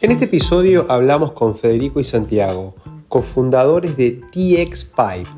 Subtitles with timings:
[0.00, 2.74] En este episodio hablamos con Federico y Santiago,
[3.08, 5.30] cofundadores de TX Pipe,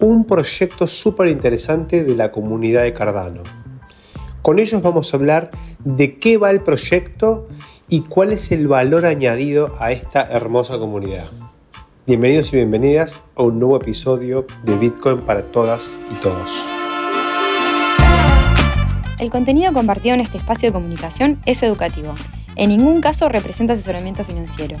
[0.00, 3.42] un proyecto súper interesante de la comunidad de Cardano.
[4.42, 5.50] Con ellos vamos a hablar
[5.84, 7.46] de qué va el proyecto
[7.88, 11.30] y cuál es el valor añadido a esta hermosa comunidad.
[12.08, 16.68] Bienvenidos y bienvenidas a un nuevo episodio de Bitcoin para todas y todos.
[19.20, 22.14] El contenido compartido en este espacio de comunicación es educativo.
[22.56, 24.78] En ningún caso representa asesoramiento financiero.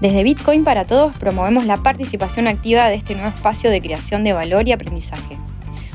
[0.00, 4.34] Desde Bitcoin para Todos promovemos la participación activa de este nuevo espacio de creación de
[4.34, 5.38] valor y aprendizaje.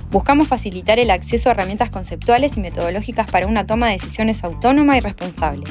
[0.10, 4.98] Buscamos facilitar el acceso a herramientas conceptuales y metodológicas para una toma de decisiones autónoma
[4.98, 5.66] y responsable.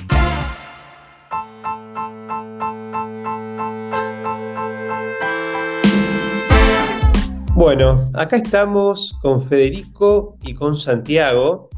[7.57, 11.70] Bueno, acá estamos con Federico y con Santiago,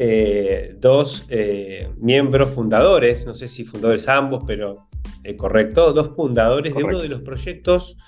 [0.00, 4.86] eh, dos eh, miembros fundadores, no sé si fundadores ambos, pero
[5.24, 7.98] eh, correcto, dos fundadores de uno de los proyectos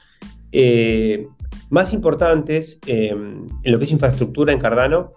[1.69, 5.11] más importantes en lo que es infraestructura en Cardano.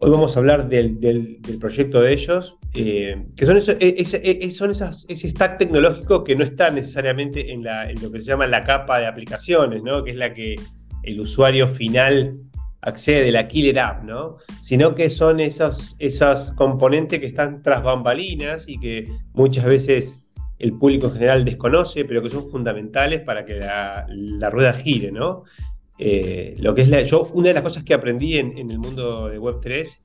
[0.00, 3.60] hoy vamos a hablar del, proyecto de ellos, que son,
[4.50, 8.48] son esas, ese stack tecnológico que no está necesariamente en, en, lo que se llama
[8.48, 10.02] la capa de aplicaciones, ¿no?
[10.02, 10.56] que es la que
[11.04, 12.49] el usuario final
[12.82, 14.36] accede de la killer app, ¿no?
[14.62, 20.26] Sino que son esos, esos componentes que están tras bambalinas y que muchas veces
[20.58, 25.44] el público en general desconoce, pero que son fundamentales para que la, rueda gire, ¿no?
[25.98, 29.38] Eh, lo que es yo, una de las cosas que aprendí en, el mundo de
[29.38, 29.98] Web3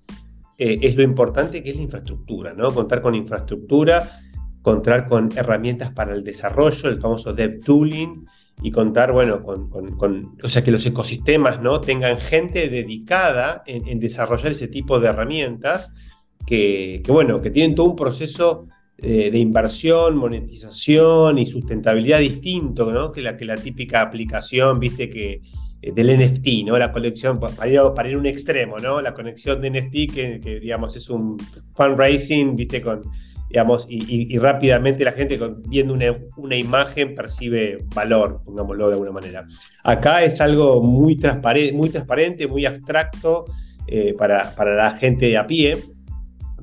[0.58, 2.74] eh, es lo importante que es la infraestructura, ¿no?
[2.74, 4.22] Contar con infraestructura,
[4.62, 8.26] contar con herramientas para el desarrollo, el famoso dev tooling,
[8.62, 11.82] y contar, bueno, con, o sea, que los ecosistemas, ¿no?
[11.82, 15.94] Tengan gente dedicada en, desarrollar ese tipo de herramientas
[16.46, 18.68] que, bueno, que tienen todo un proceso
[18.98, 23.12] eh, de inversión, monetización y sustentabilidad distinto, ¿no?
[23.12, 25.42] Que la, que la típica aplicación, viste, que
[25.82, 26.78] eh, del NFT, ¿no?
[26.78, 29.02] La colección, para ir, para ir a un extremo, ¿no?
[29.02, 31.38] La conexión de NFT, que, que digamos es un
[31.76, 33.04] fundraising, viste, con
[33.88, 35.94] y, rápidamente la gente viendo
[36.38, 39.48] una, imagen percibe valor, pongámoslo de alguna manera.
[39.84, 43.46] Acá es algo muy, transparente, muy, abstracto
[43.88, 45.78] eh, para, la gente de a pie,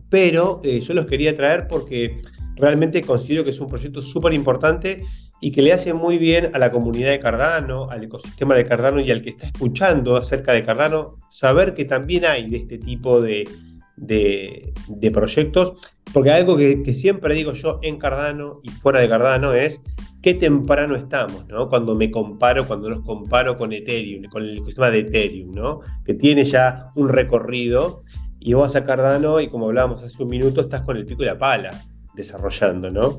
[0.09, 2.21] pero eh, yo los quería traer porque
[2.57, 5.03] realmente considero que es un proyecto súper importante
[5.41, 9.01] y que le hace muy bien a la comunidad de Cardano, al ecosistema de Cardano
[9.01, 13.21] y al que está escuchando acerca de Cardano, saber que también hay de este tipo
[13.21, 13.49] de,
[13.97, 15.75] de, proyectos,
[16.13, 19.83] porque algo que, siempre digo yo en Cardano y fuera de Cardano es
[20.21, 21.69] qué temprano estamos, ¿no?
[21.69, 25.81] Cuando me comparo, cuando los comparo con Ethereum, con el ecosistema de Ethereum, ¿no?
[26.05, 28.03] Que tiene ya un recorrido
[28.39, 31.27] y vos a Cardano y como hablábamos hace un minuto, estás con el pico y
[31.27, 31.71] la pala
[32.15, 33.19] desarrollando, ¿no?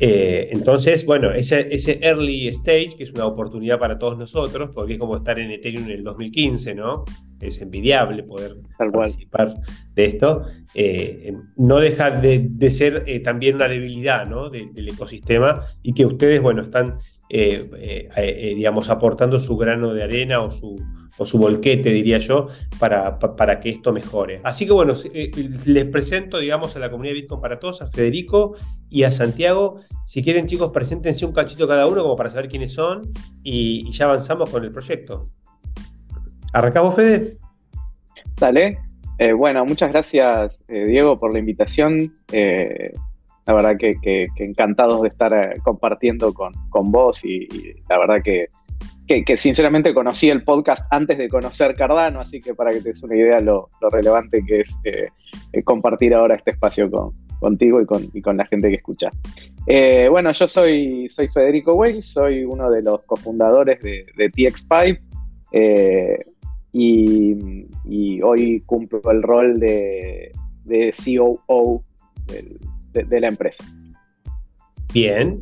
[0.00, 4.94] Eh, entonces, bueno, ese, ese early stage, que es una oportunidad para todos nosotros, porque
[4.94, 7.04] es como estar en Ethereum en el 2015, ¿no?
[7.40, 9.54] Es envidiable poder participar
[9.94, 10.46] de esto.
[10.74, 14.48] Eh, no deja de, ser eh, también una debilidad ¿no?
[14.50, 20.76] del ecosistema y que ustedes, bueno, están, digamos, aportando su grano de arena o su,
[21.16, 22.48] o su volquete, diría yo,
[22.78, 24.40] para, para, que esto mejore.
[24.42, 25.30] Así que bueno, eh,
[25.66, 28.56] les presento, digamos, a la comunidad de Bitcoin para todos, a Federico
[28.90, 29.80] y a Santiago.
[30.06, 34.06] Si quieren, chicos, preséntense un cachito cada uno como para saber quiénes son y, ya
[34.06, 35.30] avanzamos con el proyecto.
[36.52, 37.38] ¿Arrancamos, Fede?
[38.36, 38.78] Dale.
[39.18, 42.12] Eh, bueno, muchas gracias, eh, Diego, por la invitación.
[42.32, 47.46] la verdad que, encantados de estar compartiendo con, con vos y
[47.88, 48.48] la verdad que
[49.06, 53.02] que, sinceramente conocí el podcast antes de conocer Cardano, así que para que te des
[53.02, 55.08] una idea lo, relevante que es eh,
[55.52, 56.90] eh, compartir ahora este espacio
[57.38, 59.10] contigo y con, la gente que escucha.
[59.66, 64.98] Eh, bueno, yo soy, Federico Weil, soy uno de los cofundadores de, de TX5
[66.72, 70.32] y, hoy cumplo el rol de,
[70.64, 71.84] de COO
[72.92, 73.64] de la empresa.
[74.92, 75.40] Bien,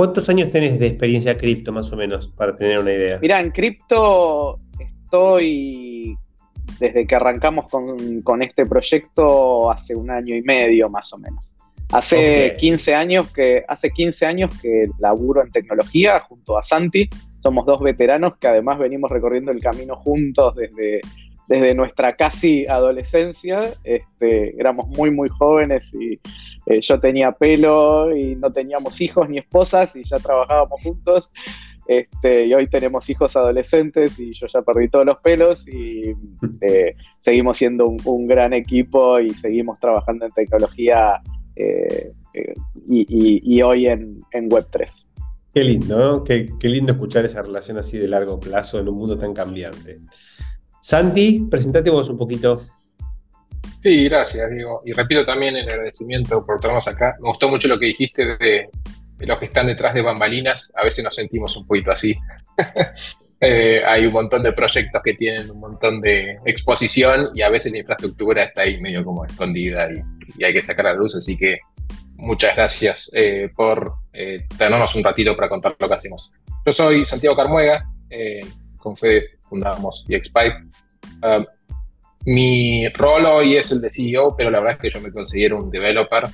[0.00, 3.18] ¿Cuántos años tenés de experiencia cripto, más o menos, para tener una idea?
[3.20, 6.16] Mira, en cripto estoy
[6.78, 11.44] desde que arrancamos con, este proyecto hace un año y medio, más o menos.
[11.92, 17.06] Hace 15 años que hace 15 años que laburo en tecnología junto a Santi.
[17.42, 21.02] Somos dos veteranos que además venimos recorriendo el camino juntos desde,
[21.50, 23.60] desde nuestra casi adolescencia.
[23.82, 26.12] Este, éramos muy, muy jóvenes y
[26.66, 31.28] eh, yo tenía pelo y no teníamos hijos ni esposas y ya trabajábamos juntos.
[31.88, 36.14] Este, y hoy tenemos hijos adolescentes y yo ya perdí todos los pelos y
[36.60, 41.20] eh, seguimos siendo un, gran equipo y seguimos trabajando en tecnología
[41.56, 42.12] eh,
[42.86, 45.04] y, hoy en, Web3.
[45.52, 46.22] Qué lindo, ¿no?
[46.22, 49.98] Qué, qué, lindo escuchar esa relación así de largo plazo en un mundo tan cambiante.
[50.80, 52.66] Santi, presentate vos un poquito.
[53.80, 54.82] Sí, gracias, Diego.
[54.84, 57.16] Y repito también el agradecimiento por tenernos acá.
[57.20, 58.68] Me gustó mucho lo que dijiste de,
[59.18, 60.70] los que están detrás de bambalinas.
[60.76, 62.16] A veces nos sentimos un poquito así.
[63.42, 67.72] Eh, hay un montón de proyectos que tienen un montón de exposición y a veces
[67.72, 71.16] la infraestructura está ahí medio como escondida y, hay que sacar la luz.
[71.16, 71.56] Así que
[72.16, 76.30] muchas gracias eh, por eh, tenernos un ratito para contar lo que hacemos.
[76.66, 77.82] Yo soy Santiago Carmuega,
[78.80, 80.64] con Fede fundamos EXPipe.
[81.22, 81.44] Um,
[82.26, 85.58] mi rol hoy es el de CEO, pero la verdad es que yo me considero
[85.58, 86.24] un developer.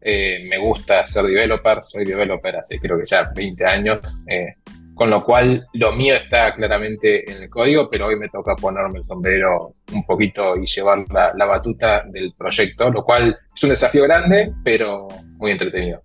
[0.00, 4.54] Eh, me gusta ser developer, soy developer hace creo que ya 20 años, eh,
[4.94, 9.00] con lo cual lo mío está claramente en el código, pero hoy me toca ponerme
[9.00, 13.70] el sombrero un poquito y llevar la, la batuta del proyecto, lo cual es un
[13.70, 15.06] desafío grande, pero
[15.36, 16.02] muy entretenido.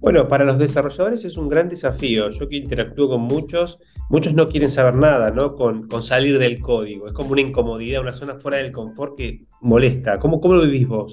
[0.00, 2.30] Bueno, para los desarrolladores es un gran desafío.
[2.30, 5.54] Yo que interactúo con muchos, muchos no quieren saber nada, ¿no?
[5.56, 7.06] Con, salir del código.
[7.06, 10.18] Es como una incomodidad, una zona fuera del confort que molesta.
[10.18, 11.12] ¿Cómo, cómo lo vivís vos?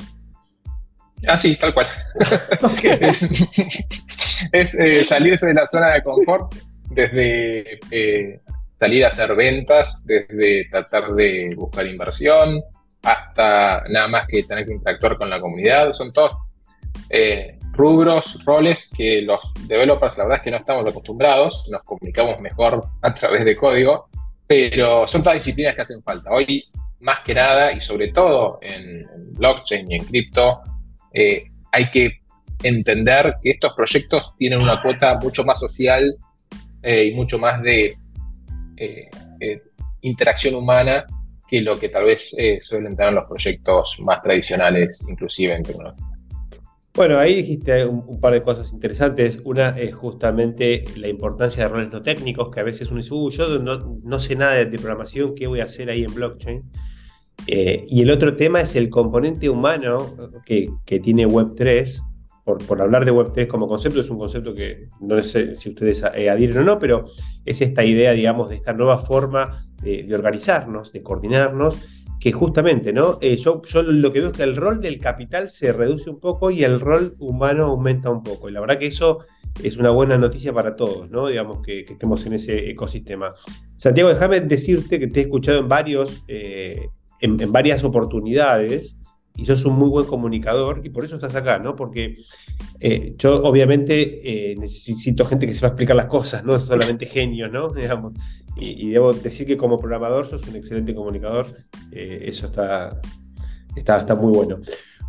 [1.27, 1.87] Ah, sí, tal cual.
[4.51, 6.53] es, eh, salirse de la zona de confort
[6.91, 8.41] desde eh,
[8.73, 12.61] salir a hacer ventas, desde tratar de buscar inversión,
[13.01, 15.91] hasta nada más que tener que interactuar con la comunidad.
[15.91, 16.33] Son todos
[17.09, 22.39] eh, rubros, roles que los developers la verdad es que no estamos acostumbrados, nos comunicamos
[22.39, 24.07] mejor a través de código,
[24.47, 26.31] pero son todas disciplinas que hacen falta.
[26.31, 26.65] Hoy,
[27.01, 30.61] más que nada, y sobre todo en, blockchain y en cripto,
[31.13, 32.21] eh, hay que
[32.63, 36.15] entender que estos proyectos tienen una cuota mucho más social
[36.81, 37.97] eh, y mucho más de
[38.77, 39.09] eh,
[40.01, 41.05] interacción humana
[41.47, 46.14] que lo que tal vez suelen tener los proyectos más tradicionales, inclusive en tecnología.
[46.95, 49.41] Bueno, ahí dijiste un, par de cosas interesantes.
[49.43, 53.29] Una es justamente la importancia de roles no técnicos, que a veces uno dice, uh,
[53.29, 56.61] yo no, sé nada de, programación, ¿qué voy a hacer ahí en blockchain?
[57.47, 60.15] Eh, y el otro tema es el componente humano
[60.45, 60.71] que,
[61.01, 62.01] tiene Web3.
[62.45, 66.01] Por, por, hablar de Web3 como concepto, es un concepto que no sé si ustedes
[66.13, 67.09] eh, adhieren o no, pero
[67.43, 71.75] es esta idea, digamos, de esta nueva forma de organizarnos, de coordinarnos
[72.25, 73.19] que justamente, ¿no?
[73.21, 76.49] Eh, yo, lo que veo es que el rol del capital se reduce un poco
[76.49, 78.49] y el rol humano aumenta un poco.
[78.49, 79.19] Y la verdad que eso
[79.63, 81.27] es una buena noticia para todos, ¿no?
[81.27, 83.31] Digamos que, estemos en ese ecosistema.
[83.75, 86.87] Santiago, déjame decirte que te he escuchado en varios, eh,
[87.21, 88.97] en, varias oportunidades
[89.35, 91.75] y sos un muy buen comunicador y por eso estás acá, ¿no?
[91.75, 92.17] Porque
[92.79, 97.69] eh, yo obviamente necesito gente que sepa explicar las cosas, no solamente genios, ¿no?
[97.71, 98.13] Digamos,
[98.55, 101.47] y, debo decir que como programador sos un excelente comunicador.
[101.91, 102.99] Eh, eso está,
[103.75, 104.59] está, está, muy bueno.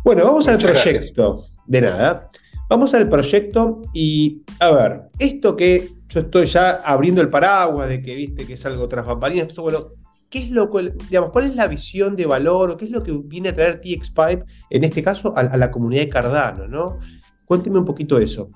[0.03, 1.45] Bueno, vamos al proyecto.
[1.65, 2.29] De nada.
[2.69, 8.01] Vamos al proyecto y a ver, esto que yo estoy ya abriendo el paraguas de
[8.01, 9.91] que viste que es algo tras bambalinas, bueno,
[10.29, 10.69] ¿qué es lo
[11.09, 13.79] digamos, cuál es la visión de valor o qué es lo que viene a traer
[13.79, 16.99] TXPipe, en este caso, a, la comunidad de Cardano, ¿no?
[17.45, 18.49] Cuénteme un poquito de eso.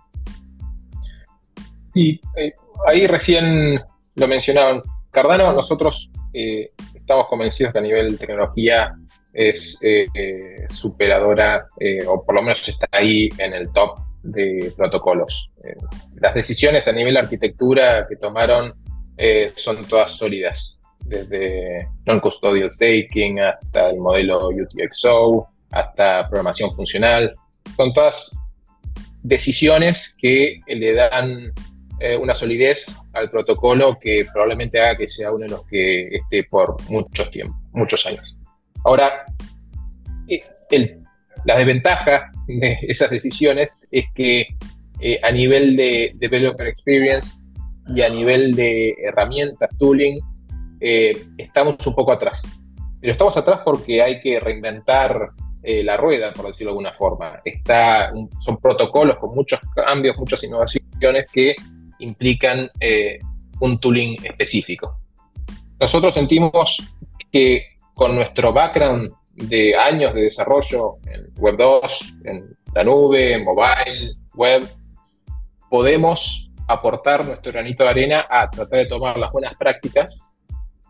[1.93, 2.53] Sí, eh,
[2.87, 3.79] ahí recién
[4.15, 4.81] lo mencionaban.
[5.09, 8.95] Cardano, nosotros eh, estamos convencidos que a nivel de tecnología
[9.33, 11.67] es eh, eh, superadora,
[12.07, 15.51] o por lo menos está ahí en el top de protocolos.
[16.15, 18.73] las decisiones a nivel arquitectura que tomaron
[19.55, 27.33] son todas sólidas, desde non-custodial staking hasta el modelo UTXO, hasta programación funcional.
[27.75, 28.31] Son todas
[29.23, 31.51] decisiones que le dan
[32.03, 36.43] eh, una solidez al protocolo que probablemente haga que sea uno de los que esté
[36.45, 38.35] por muchos tiempos, muchos años.
[38.83, 39.23] Ahora,
[40.27, 40.41] eh,
[41.45, 44.47] la desventaja de esas decisiones es que
[44.99, 47.45] eh, a nivel de developer experience
[47.87, 50.19] y a nivel de herramientas, tooling,
[51.37, 52.59] estamos un poco atrás.
[52.99, 55.29] Pero estamos atrás porque hay que reinventar
[55.61, 57.41] la rueda, por decirlo de alguna forma.
[57.45, 61.53] Está, son protocolos con muchos cambios, muchas innovaciones que
[62.01, 63.19] implican eh,
[63.59, 64.99] un tooling específico.
[65.79, 66.95] Nosotros sentimos
[67.31, 73.43] que con nuestro background de años de desarrollo en Web 2, en la nube, en
[73.43, 74.67] mobile, web,
[75.69, 80.19] podemos aportar nuestro granito de arena a tratar de tomar las buenas prácticas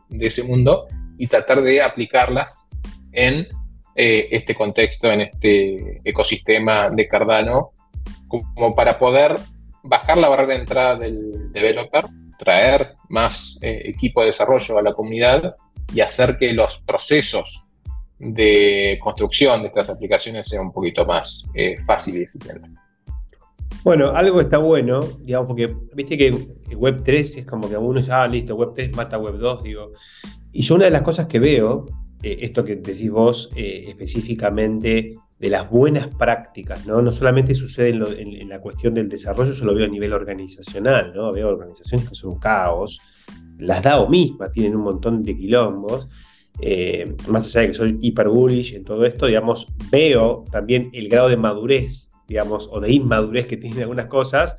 [0.09, 0.87] de ese mundo
[1.17, 2.69] y tratar de aplicarlas
[3.11, 3.47] en
[3.95, 7.71] eh, este contexto, en este ecosistema de Cardano,
[8.27, 9.35] como para poder
[9.83, 12.05] bajar la barrera de entrada del developer,
[12.37, 15.55] traer más eh, equipo de desarrollo a la comunidad
[15.93, 17.69] y hacer que los procesos
[18.17, 22.69] de construcción de estas aplicaciones sea un poquito más eh, fácil y eficiente.
[23.83, 26.29] Bueno, algo está bueno, digamos, porque viste que
[26.75, 29.91] Web 3 es como que uno dice, ah, listo, Web 3 mata Web 2, digo.
[30.51, 31.87] Y yo una de las cosas que veo,
[32.21, 37.01] eh, esto que decís vos eh, específicamente de las buenas prácticas, ¿no?
[37.01, 41.33] No solamente sucede en, la cuestión del desarrollo, yo lo veo a nivel organizacional, ¿no?
[41.33, 43.01] Veo organizaciones que son un caos,
[43.57, 46.07] las DAO mismas tienen un montón de quilombos,
[46.61, 51.09] eh, más allá de que soy hiper bullish en todo esto, digamos, veo también el
[51.09, 54.57] grado de madurez, digamos, o de inmadurez que tienen algunas cosas,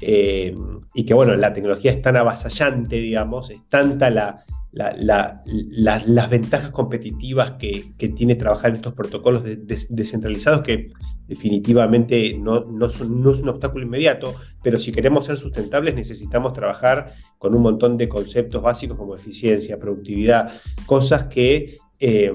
[0.00, 0.54] eh,
[0.94, 7.52] y que, bueno, la tecnología es tan avasallante, digamos, es tanta la, las ventajas competitivas
[7.52, 10.88] que, tiene trabajar en estos protocolos descentralizados que
[11.26, 17.54] definitivamente no, no, es un obstáculo inmediato, pero si queremos ser sustentables necesitamos trabajar con
[17.54, 20.52] un montón de conceptos básicos como eficiencia, productividad,
[20.86, 22.32] cosas que, eh,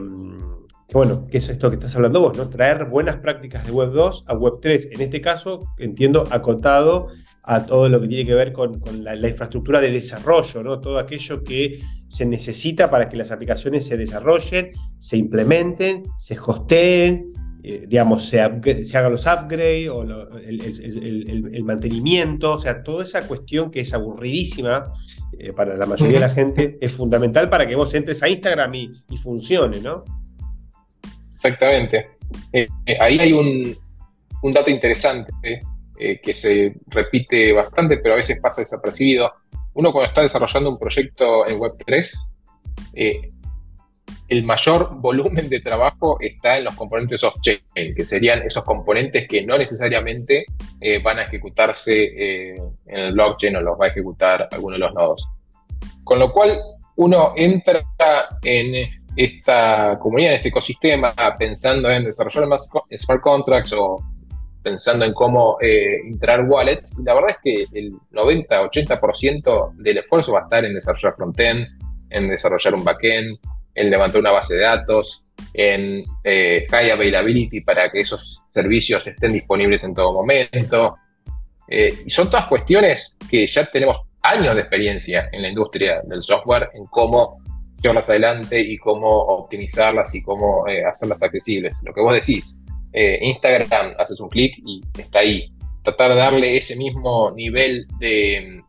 [0.93, 2.49] bueno, que es esto que estás hablando vos, ¿no?
[2.49, 7.07] Traer buenas prácticas de Web 2 a Web 3, en este caso, entiendo, acotado
[7.47, 10.79] a todo lo que tiene que ver con, la, infraestructura de desarrollo, ¿no?
[10.79, 17.33] Todo aquello que se necesita para que las aplicaciones se desarrollen, se implementen, se hosteen,
[17.63, 23.81] eh, digamos, se, hagan los upgrades o el, mantenimiento, o sea, toda esa cuestión que
[23.81, 24.85] es aburridísima
[25.37, 28.73] eh, para la mayoría de la gente es fundamental para que vos entres a Instagram
[28.73, 30.03] y, funcione, ¿no?
[31.31, 32.09] Exactamente.
[32.53, 32.67] Eh,
[32.99, 33.75] ahí hay un,
[34.41, 35.31] un dato interesante
[35.97, 39.31] que se repite bastante, pero a veces pasa desapercibido
[39.75, 42.33] uno cuando está desarrollando un proyecto en Web3,
[42.93, 43.29] eh,
[44.27, 49.45] el mayor volumen de trabajo está en los componentes off-chain, que serían esos componentes que
[49.45, 50.45] no necesariamente
[50.79, 52.55] eh, van a ejecutarse eh,
[52.87, 55.29] en el blockchain o los va a ejecutar alguno de los nodos.
[56.03, 56.57] Con lo cual,
[56.97, 57.83] uno entra
[58.41, 58.87] en
[59.17, 63.97] esta comunidad, en este ecosistema, pensando en desarrollar más smart contracts o
[64.65, 70.39] pensando en cómo eh, integrar wallets, la verdad es que el 90-80% del esfuerzo va
[70.39, 71.67] a estar en desarrollar frontend,
[72.09, 73.37] en desarrollar un backend,
[73.75, 75.21] en levantar una base de datos,
[75.53, 80.97] en eh, high availability para que esos servicios estén disponibles en todo momento.
[81.67, 86.23] Eh, y son todas cuestiones que ya tenemos años de experiencia en la industria del
[86.23, 87.37] software, en cómo
[87.79, 91.77] llevarlas adelante y cómo optimizarlas y cómo hacerlas accesibles.
[91.83, 92.64] Lo que vos decís,
[92.97, 95.51] eh, Instagram, haces un clic y está ahí.
[95.83, 98.63] Tratar de darle ese mismo nivel de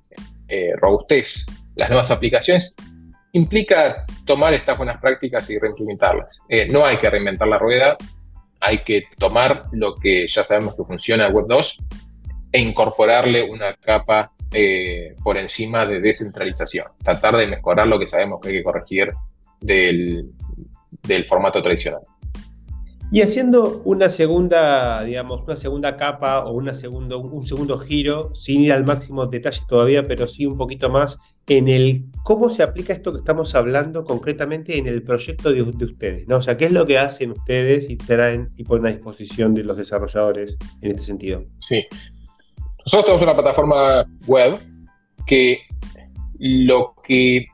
[0.49, 2.75] eh, robustez las nuevas aplicaciones
[3.33, 6.40] implica tomar estas buenas prácticas y reimplementarlas.
[6.49, 7.97] Eh, no hay que reinventar la rueda,
[8.59, 11.85] hay que tomar lo que ya sabemos que funciona Web 2
[12.50, 14.33] e incorporarle una capa
[15.23, 16.87] por encima de descentralización.
[17.04, 19.12] Tratar de mejorar lo que sabemos que hay que corregir
[19.61, 20.33] del
[21.28, 22.00] formato tradicional.
[23.13, 28.63] Y haciendo una segunda, digamos, una segunda capa o una segundo, un segundo giro, sin
[28.63, 32.93] ir al máximo detalle todavía, pero sí un poquito más en el cómo se aplica
[32.93, 36.39] esto que estamos hablando concretamente en el proyecto de, ustedes, ¿no?
[36.39, 39.63] O sea, ¿qué es lo que hacen ustedes y traen y ponen a disposición de
[39.63, 41.45] los desarrolladores en este sentido?
[41.61, 41.87] Sí.
[42.85, 44.59] Nosotros tenemos una plataforma web
[45.25, 45.61] que
[46.39, 47.47] lo que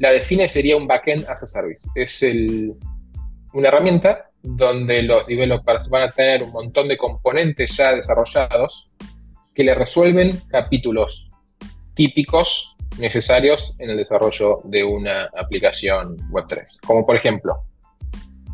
[0.00, 1.88] la define sería un backend as a service.
[1.94, 2.74] Es el,
[3.52, 8.88] una herramienta donde los developers van a tener un montón de componentes ya desarrollados
[9.54, 11.30] que le resuelven capítulos
[11.94, 16.80] típicos necesarios en el desarrollo de una aplicación Web3.
[16.86, 17.64] Como por ejemplo,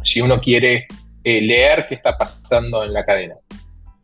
[0.02, 0.86] si uno quiere
[1.22, 3.34] eh, leer qué está pasando en la cadena,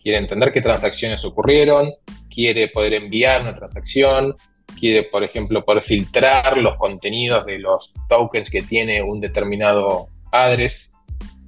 [0.00, 1.92] quiere entender qué transacciones ocurrieron,
[2.28, 4.34] quiere poder enviar una transacción,
[4.78, 10.91] quiere, por ejemplo, poder filtrar los contenidos de los tokens que tiene un determinado address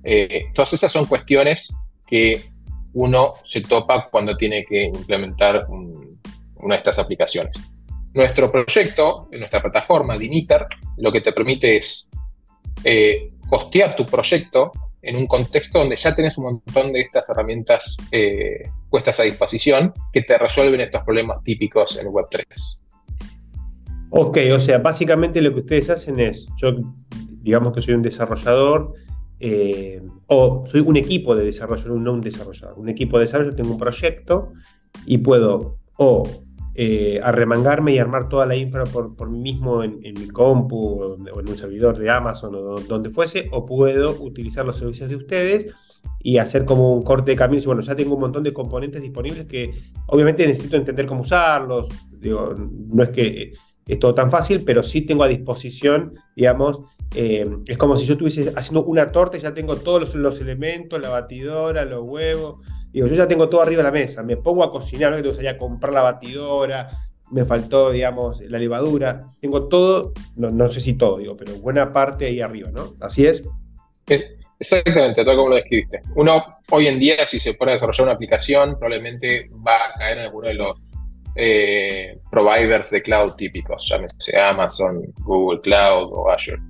[0.05, 1.75] eh, todas esas son cuestiones
[2.07, 2.51] que
[2.93, 7.65] uno se topa cuando tiene que implementar una de estas aplicaciones.
[8.13, 10.67] Nuestro proyecto, nuestra plataforma Dimitar,
[10.99, 12.09] lo que te permite es
[12.85, 14.71] eh, costear tu proyecto
[15.03, 19.93] en un contexto donde ya tienes un montón de estas herramientas eh, puestas a disposición
[20.13, 22.45] que te resuelven estos problemas típicos en Web3.
[24.11, 26.77] Ok, o sea, básicamente lo que ustedes hacen es, yo
[27.43, 28.93] digamos que soy un desarrollador,
[29.47, 33.73] eh, o soy un equipo de desarrollo, no un desarrollador, un equipo de desarrollo, tengo
[33.73, 34.55] un proyecto
[35.05, 36.27] y puedo o
[36.75, 41.47] eh, arremangarme y armar toda la infra por, mí mismo en, mi compu o, en
[41.47, 45.75] un servidor de Amazon o donde fuese, o puedo utilizar los servicios de ustedes
[46.21, 47.63] y hacer como un corte de camino.
[47.67, 49.75] Bueno, ya tengo un montón de componentes disponibles que
[50.07, 51.89] obviamente necesito entender cómo usarlos.
[52.19, 53.53] Digo, no es que
[53.87, 56.81] es todo tan fácil, pero sí tengo a disposición, digamos,
[57.14, 61.00] eh, es como si yo estuviese haciendo una torta y ya tengo todos los, elementos,
[61.00, 62.66] la batidora, los huevos.
[62.92, 65.23] Digo, yo ya tengo todo arriba de la mesa, me pongo a cocinar, no que
[65.23, 66.88] tengo que salir a comprar la batidora,
[67.30, 69.26] me faltó, digamos, la levadura.
[69.40, 72.94] Tengo todo, no, sé si todo, digo, pero buena parte ahí arriba, ¿no?
[73.00, 73.44] Así es.
[74.59, 76.02] exactamente, todo como lo describiste.
[76.16, 80.18] Uno, hoy en día, si se pone a desarrollar una aplicación, probablemente va a caer
[80.18, 80.75] en alguno de los
[81.37, 86.61] eh, providers de cloud típicos, llámese Amazon, Google Cloud o Azure.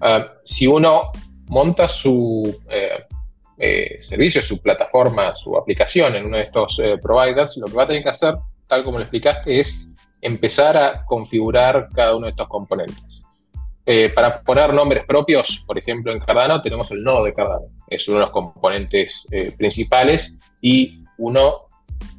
[0.00, 1.10] Ah, si uno
[1.46, 3.04] monta su eh,
[3.58, 7.86] eh, servicio, su plataforma, su aplicación en uno de estos providers, lo que va a
[7.86, 8.34] tener que hacer,
[8.66, 13.22] tal como lo explicaste, es empezar a configurar cada uno de estos componentes.
[14.14, 17.66] para poner nombres propios, por ejemplo, en Cardano tenemos el nodo de Cardano.
[17.88, 21.66] Es uno de los componentes principales y uno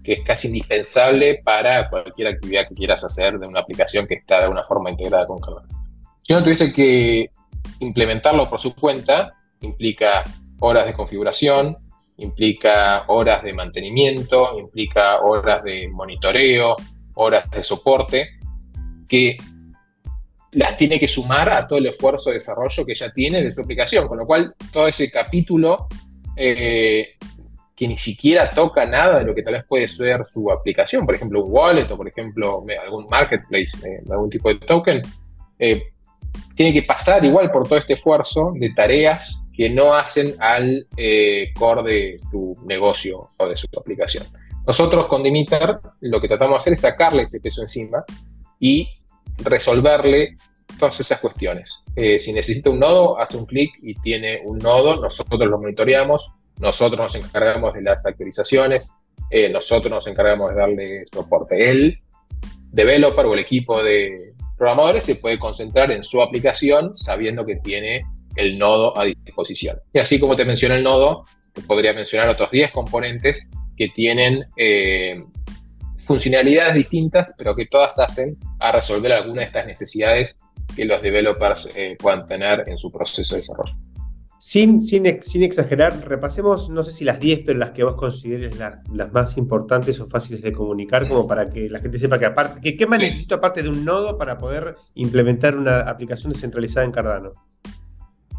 [0.04, 4.38] que es casi indispensable para cualquier actividad que quieras hacer de una aplicación que está
[4.38, 5.68] de alguna forma integrada con Cardano.
[6.24, 7.30] Si uno tuviese que
[7.80, 10.24] implementarlo por su cuenta, implica
[10.60, 11.78] horas de configuración,
[12.18, 16.76] implica horas de mantenimiento, implica horas de monitoreo,
[17.16, 18.30] horas de soporte,
[19.08, 19.38] que
[20.52, 23.62] las tiene que sumar a todo el esfuerzo de desarrollo que ya tiene de su
[23.62, 25.88] aplicación, con lo cual todo ese capítulo
[26.36, 27.16] eh,
[27.76, 31.16] que ni siquiera toca nada de lo que tal vez puede ser su aplicación, por
[31.16, 35.02] ejemplo un wallet o por ejemplo algún marketplace, eh, algún tipo de token,
[35.60, 35.84] eh,
[36.56, 41.52] tiene que pasar igual por todo este esfuerzo de tareas que no hacen al eh,
[41.58, 44.26] core de tu negocio o de su aplicación.
[44.66, 48.04] Nosotros con Dimiter lo que tratamos de hacer es sacarle ese peso encima
[48.60, 48.88] y
[49.38, 50.36] resolverle
[50.78, 51.84] todas esas cuestiones.
[51.96, 57.00] si necesita un nodo, hace un clic y tiene un nodo, nosotros lo monitoreamos, nosotros
[57.00, 58.94] nos encargamos de las actualizaciones,
[59.30, 61.70] eh, nosotros nos encargamos de darle soporte.
[61.70, 62.00] El
[62.72, 64.27] developer o el equipo de
[64.58, 68.04] programadores se puede concentrar en su aplicación sabiendo que tiene
[68.36, 69.80] el nodo a disposición.
[69.94, 71.24] Y así como te mencioné el nodo,
[71.54, 75.16] te podría mencionar otros 10 componentes que tienen eh,
[76.06, 80.42] funcionalidades distintas, pero que todas hacen a resolver alguna de estas necesidades
[80.76, 83.76] que los developers eh, puedan tener en su proceso de desarrollo.
[84.40, 89.12] Sin, sin, exagerar, repasemos, no sé si las 10, pero las que vos consideres las
[89.12, 92.78] más importantes o fáciles de comunicar, como para que la gente sepa que aparte, que,
[92.78, 97.32] ¿qué más necesito aparte de un nodo para poder implementar una aplicación descentralizada en Cardano?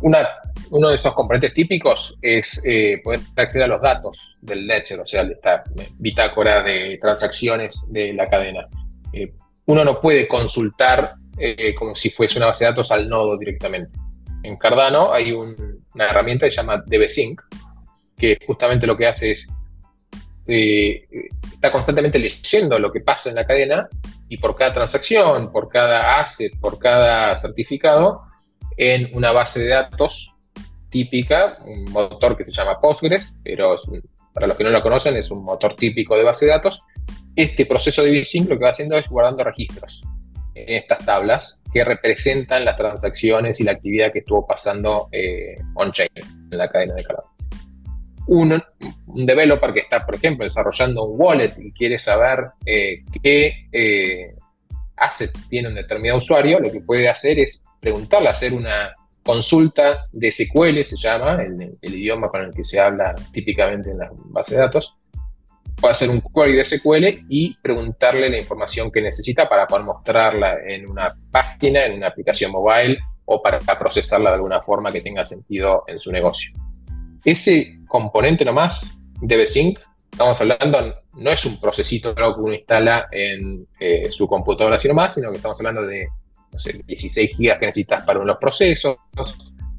[0.01, 0.29] Una,
[0.71, 5.07] uno de estos componentes típicos es eh, poder acceder a los datos del ledger, o
[5.07, 5.65] sea, de esta
[5.99, 8.69] bitácora de transacciones de la cadena.
[9.13, 9.35] Eh,
[9.67, 13.93] uno no puede consultar eh, como si fuese una base de datos al nodo directamente
[14.43, 15.33] en Cardano hay
[15.99, 17.41] una herramienta que se llama DBSync,
[18.17, 19.49] que justamente lo que hace es,
[21.53, 23.89] está constantemente leyendo lo que pasa en la cadena
[24.29, 28.23] y por cada transacción, por cada asset, por cada certificado,
[28.77, 30.37] en una base de datos
[30.89, 33.75] típica, un motor que se llama Postgres, pero
[34.33, 36.83] para los que no lo conocen es un motor típico de base de datos.
[37.35, 40.05] Este proceso de DBSync lo que va haciendo es guardando registros
[40.63, 46.09] en estas tablas que representan las transacciones y la actividad que estuvo pasando eh, on-chain
[46.51, 47.29] en la cadena de Cardano.
[48.27, 48.63] Un,
[49.07, 54.35] un, developer que está, por ejemplo, desarrollando un wallet y quiere saber eh, qué eh,
[54.97, 58.93] assets tiene un determinado usuario, lo que puede hacer es preguntarle, hacer una
[59.23, 63.99] consulta de SQL, se llama, el, el idioma con el que se habla típicamente en
[63.99, 64.98] la base de datos,
[65.81, 70.57] puede hacer un query de SQL y preguntarle la información que necesita para poder mostrarla
[70.67, 75.25] en una página, en una aplicación mobile o para procesarla de alguna forma que tenga
[75.25, 76.53] sentido en su negocio.
[77.25, 84.09] Ese componente nomás de estamos hablando, no es un procesito que uno instala en eh,
[84.11, 86.09] su computadora sino más, sino que estamos hablando de
[86.51, 88.97] no sé, 16 gigas que necesitas para unos procesos.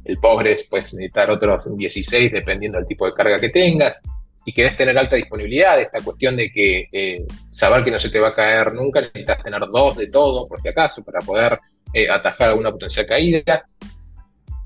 [0.03, 4.03] El Postgres puedes necesitar otros 16 dependiendo del tipo de carga que tengas
[4.45, 8.19] si querés tener alta disponibilidad, esta cuestión de que eh, saber que no se te
[8.19, 11.59] va a caer nunca, necesitas tener dos de todo, por si acaso, para poder
[11.93, 13.65] eh, atajar alguna potencial caída.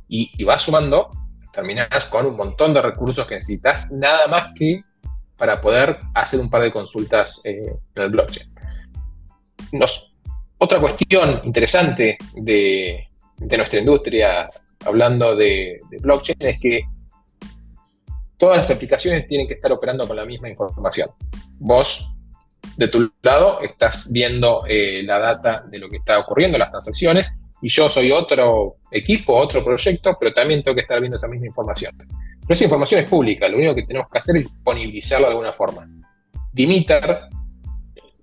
[0.07, 1.09] Y, y vas sumando,
[1.51, 4.81] terminás con un montón de recursos que necesitas, nada más que
[5.37, 8.49] para poder hacer un par de consultas eh, en el blockchain.
[10.57, 13.07] otra cuestión interesante de,
[13.37, 14.49] nuestra industria,
[14.85, 16.83] hablando de blockchain, es que
[18.43, 21.09] todas las aplicaciones tienen que estar operando con la misma información.
[21.59, 22.13] Vos,
[22.75, 27.31] de tu lado, estás viendo eh, la data de lo que está ocurriendo, las transacciones,
[27.61, 31.47] y yo soy otro equipo, otro proyecto, pero también tengo que estar viendo esa misma
[31.47, 31.95] información.
[31.97, 35.53] Pero esa información es pública, lo único que tenemos que hacer es disponibilizarla de alguna
[35.53, 35.87] forma.
[36.51, 37.19] Dimiter,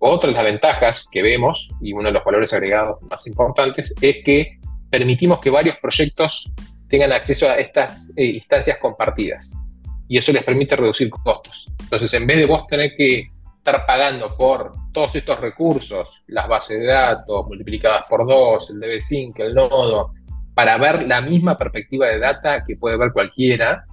[0.01, 4.17] otra de las ventajas que vemos, y uno de los valores agregados más importantes, es
[4.23, 6.53] que permitimos que varios proyectos
[6.91, 9.59] tengan acceso a estas eh, instancias compartidas.
[10.11, 11.68] Y eso les permite reducir costos.
[11.79, 16.81] Entonces, en vez de vos tener que estar pagando por todos estos recursos, las bases
[16.81, 20.11] de datos multiplicadas por dos, el DB5, el nodo,
[20.53, 23.87] para ver la misma perspectiva de data que puede ver cualquiera,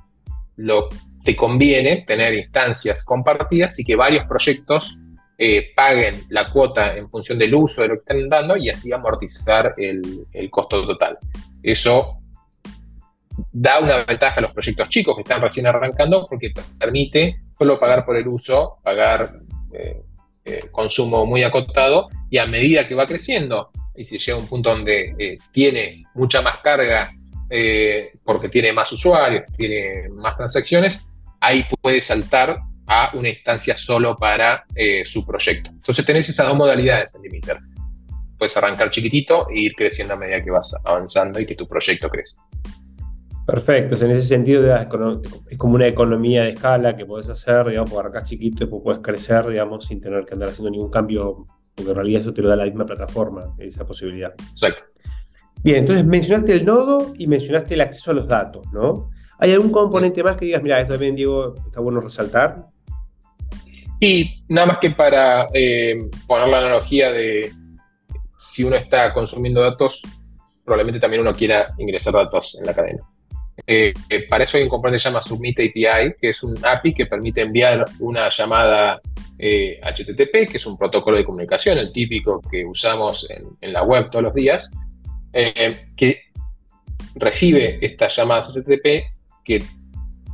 [0.56, 0.89] lo
[1.23, 4.97] te conviene tener instancias compartidas y que varios proyectos
[5.38, 8.91] eh, paguen la cuota en función del uso de lo que están dando y así
[8.91, 11.19] amortizar el, el costo total.
[11.62, 12.16] Eso
[13.52, 18.06] da una ventaja a los proyectos chicos que están recién arrancando porque permite solo pagar
[18.06, 19.39] por el uso, pagar
[19.73, 20.02] eh,
[20.45, 24.47] eh, consumo muy acotado y a medida que va creciendo y si llega a un
[24.47, 27.12] punto donde eh, tiene mucha más carga
[28.26, 31.08] porque tiene más usuarios, tiene más transacciones,
[31.39, 34.65] ahí puede saltar a una instancia solo para
[35.06, 35.69] su proyecto.
[35.69, 37.58] Entonces tenés esas dos modalidades en Limiter.
[38.38, 42.10] Puedes arrancar chiquitito e ir creciendo a medida que vas avanzando y que tu proyecto
[42.10, 42.41] crece.
[43.47, 44.88] Perfecto, en ese sentido es
[45.57, 48.99] como una economía de escala que puedes hacer, digamos, por arrancar chiquito y después puedes
[48.99, 52.49] crecer, digamos, sin tener que andar haciendo ningún cambio, porque en realidad eso te lo
[52.49, 54.33] da la misma plataforma, esa posibilidad.
[54.49, 54.83] Exacto.
[55.63, 59.12] Bien, entonces mencionaste el nodo y mencionaste el acceso a los datos, ¿no?
[59.39, 62.67] ¿Hay algún componente más que digas, mira, esto también, Diego, está bueno resaltar?
[64.01, 67.53] Y nada más que para eh, poner la analogía de
[68.38, 70.03] si uno está consumiendo datos,
[70.65, 73.07] probablemente también uno quiera ingresar datos en la cadena.
[73.65, 73.93] Eh,
[74.30, 77.06] para eso hay un componente que se llama Submit API, que es un API que
[77.06, 79.02] permite enviar una llamada
[79.38, 84.10] HTTP, eh, que es un protocolo de comunicación, el típico que usamos en, la web
[84.10, 84.76] todos los días,
[85.34, 86.24] eh, que
[87.15, 89.12] recibe estas llamadas HTTP
[89.43, 89.63] que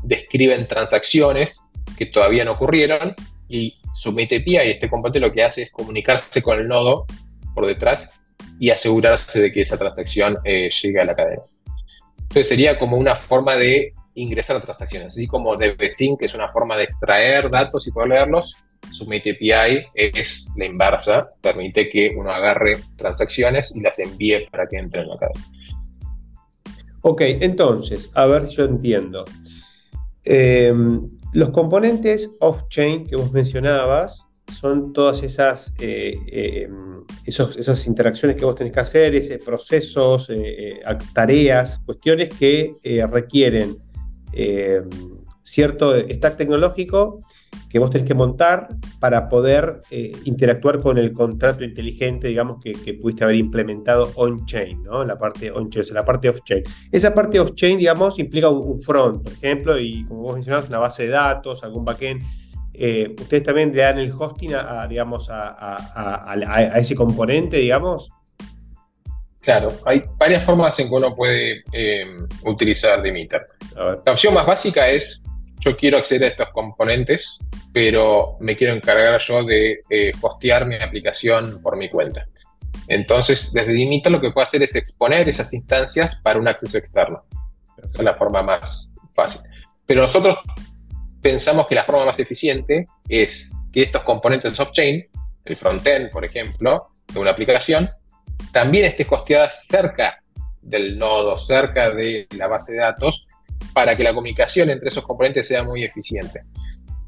[0.03, 3.15] describen transacciones que todavía no ocurrieron
[3.47, 7.05] y Submit API, este componente lo que hace es comunicarse con el nodo
[7.53, 8.19] por detrás
[8.59, 11.43] y asegurarse de que esa transacción llegue a la cadena.
[12.33, 16.85] Entonces sería como una forma de ingresar transacciones, así como DB-Sync es una forma de
[16.85, 18.55] extraer datos y poder leerlos,
[18.91, 24.77] Submit API es la inversa, permite que uno agarre transacciones y las envíe para que
[24.77, 25.45] entren en la cadena.
[27.01, 29.25] Ok, entonces, a ver si yo entiendo.
[30.23, 36.69] Em, los componentes off-chain que vos mencionabas son todas esas, eh, eh,
[37.25, 40.81] esas interacciones que vos tenés que hacer, esos procesos, eh,
[41.13, 42.75] tareas, cuestiones que
[43.09, 43.77] requieren
[45.43, 47.19] cierto stack tecnológico
[47.69, 48.67] que vos tenés que montar
[48.99, 49.81] para poder
[50.25, 55.03] interactuar con el contrato inteligente, digamos, que, pudiste haber implementado on-chain, ¿no?
[55.03, 56.63] La parte on-chain, la parte off-chain.
[56.91, 60.79] Esa parte off-chain, digamos, implica un, un, front, por ejemplo, y como vos mencionabas, una
[60.79, 62.23] base de datos, algún backend
[62.73, 68.09] eh, ¿ustedes también le dan el hosting a, digamos, a, ese componente, digamos?
[69.41, 72.05] Claro, hay varias formas en que uno puede eh,
[72.45, 73.45] utilizar Demeter.
[73.75, 75.25] La opción más básica es,
[75.59, 77.39] yo quiero acceder a estos componentes,
[77.73, 82.25] pero me quiero encargar yo de eh, hostear mi aplicación por mi cuenta.
[82.87, 87.23] Entonces, desde Demeter lo que puedo hacer es exponer esas instancias para un acceso externo.
[87.77, 89.41] Esa es la forma más fácil.
[89.85, 90.37] Pero nosotros
[91.23, 95.07] pensamos que la forma más eficiente es que estos componentes soft-chain,
[95.45, 97.89] el frontend, por ejemplo, de una aplicación,
[98.51, 100.21] también esté costeada cerca
[100.61, 103.25] del nodo, cerca de la base de datos,
[103.73, 106.43] para que la comunicación entre esos componentes sea muy eficiente.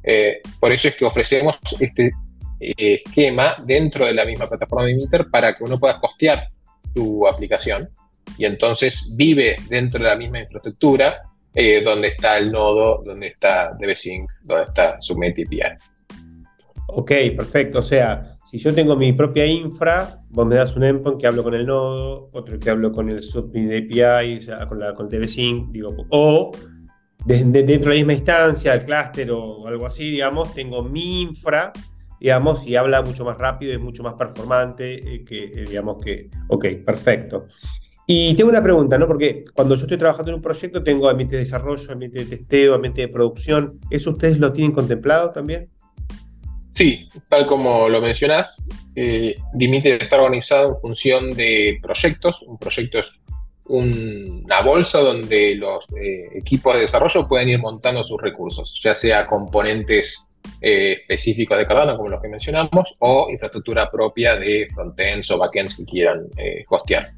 [0.02, 2.12] Eh, por eso es que ofrecemos este
[2.60, 6.48] eh, esquema dentro de la misma plataforma de Emitter para que uno pueda costear
[6.94, 7.90] tu aplicación
[8.38, 11.22] y entonces vive dentro de la misma infraestructura
[11.56, 15.62] eh, dónde está el nodo, dónde está DBSync, dónde está Submit API.
[16.88, 17.80] Ok, perfecto.
[17.80, 21.44] O sea, si yo tengo mi propia infra, vos me das un endpoint que hablo
[21.44, 25.08] con el nodo, otro que hablo con el Submit API, o sea, con, la, con
[25.08, 26.52] DBSync, digo, o
[27.26, 31.74] dentro de la misma instancia, el clúster o algo así, digamos, tengo mi infra,
[32.20, 36.30] digamos, y habla mucho más rápido, es mucho más performante, eh, que, eh, digamos que,
[36.48, 37.48] ok, perfecto.
[38.08, 39.08] Y tengo una pregunta, ¿no?
[39.08, 42.76] Porque cuando yo estoy trabajando en un proyecto tengo ambiente de desarrollo, ambiente de testeo,
[42.76, 43.80] ambiente de producción.
[43.90, 45.70] ¿Eso ustedes lo tienen contemplado también?
[46.72, 48.64] Sí, tal como lo mencionás,
[48.96, 52.44] eh, Dimitri está organizado en función de proyectos.
[52.44, 53.14] Un proyecto es
[53.68, 59.26] una bolsa donde los eh, equipos de desarrollo pueden ir montando sus recursos, ya sea
[59.26, 60.28] componentes
[60.62, 65.78] eh, específicos de Cardano, como los que mencionamos, o infraestructura propia de frontends o backends
[65.78, 67.10] que quieran eh, hostear.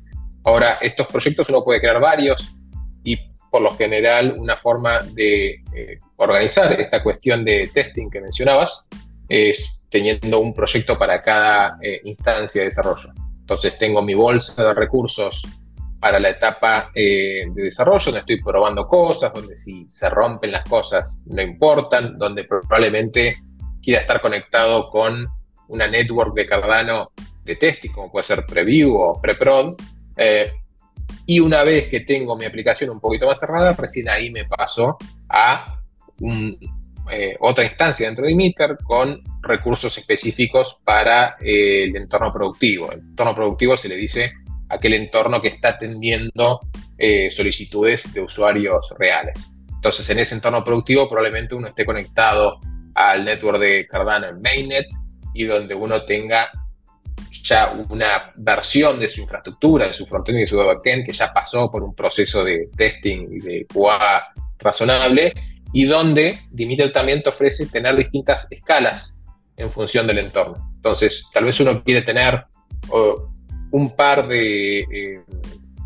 [0.48, 2.56] Ahora, estos proyectos uno puede crear varios
[3.04, 3.18] y
[3.52, 8.88] por lo general una forma de eh, organizar esta cuestión de testing que mencionabas
[9.28, 13.12] es teniendo un proyecto para cada eh, instancia de desarrollo.
[13.42, 15.46] Entonces tengo mi bolsa de recursos
[16.00, 21.24] para la etapa de desarrollo, donde estoy probando cosas, donde si se rompen las cosas
[21.26, 23.36] no importan, donde probablemente
[23.82, 25.28] quiera estar conectado con
[25.68, 27.12] una network de Cardano
[27.44, 29.76] de testing, como puede ser Preview o Preprod.
[30.18, 30.52] Eh,
[31.26, 34.98] y una vez que tengo mi aplicación un poquito más cerrada, recién ahí me paso
[35.30, 35.82] a
[37.12, 42.92] eh, otra instancia dentro de Emitter con recursos específicos para eh, el entorno productivo.
[42.92, 44.32] El entorno productivo se le dice
[44.70, 46.60] aquel entorno que está atendiendo
[47.30, 49.54] solicitudes de usuarios reales.
[49.76, 52.60] Entonces, en ese entorno productivo probablemente uno esté conectado
[52.96, 54.88] al network de Cardano en Mainnet
[55.36, 56.50] y donde uno tenga
[57.44, 61.34] ya una versión de su infraestructura, de su frontend y de su backend que ya
[61.34, 65.34] pasó por un proceso de testing y de QA razonable
[65.74, 69.22] y donde Dimitri también te ofrece tener distintas escalas
[69.56, 70.72] en función del entorno.
[70.76, 72.46] Entonces, tal vez uno quiere tener
[73.72, 75.22] un par de eh,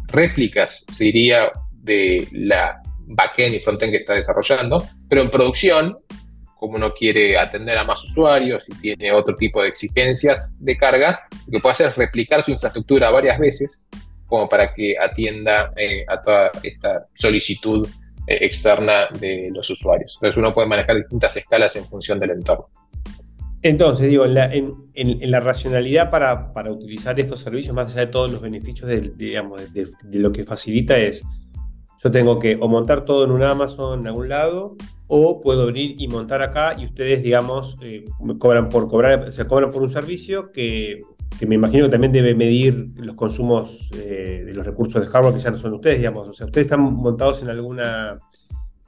[0.08, 5.98] réplicas, se diría, de la backend y frontend que está desarrollando, pero en producción
[6.62, 11.28] como uno quiere atender a más usuarios y tiene otro tipo de exigencias de carga,
[11.47, 13.88] lo que puede hacer es replicar su infraestructura varias veces
[14.28, 17.89] como para que atienda eh, a toda esta solicitud
[18.28, 20.13] eh, externa de los usuarios.
[20.17, 22.69] Entonces uno puede manejar distintas escalas en función del entorno.
[23.63, 28.88] Entonces, digo, en la, racionalidad para, utilizar estos servicios, más allá de todos los beneficios
[29.17, 31.24] digamos, de, lo que facilita, es
[32.04, 34.76] yo tengo que o montar todo en un Amazon en algún lado,
[35.13, 38.06] o puedo venir y montar acá y ustedes, digamos, eh,
[38.39, 41.02] cobran por cobrar, se cobran por un servicio que,
[41.45, 45.41] me imagino que también debe medir los consumos eh, de los recursos de hardware que
[45.41, 46.30] ya no son ustedes, digamos.
[46.30, 48.19] O sea, ustedes están montados en alguna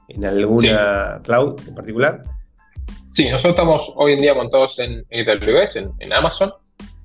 [0.08, 2.22] en alguna cloud en particular.
[3.06, 6.54] Sí, nosotros estamos hoy en día montados en AWS, en, Amazon,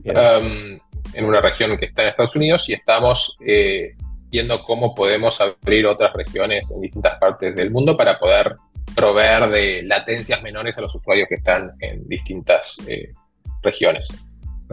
[0.06, 0.80] um,
[1.14, 3.96] en una región que está en Estados Unidos y estamos eh,
[4.32, 8.56] viendo cómo podemos abrir otras regiones en distintas partes del mundo para poder
[9.00, 13.14] proveer de latencias menores a los usuarios que están en distintas eh,
[13.62, 14.10] regiones.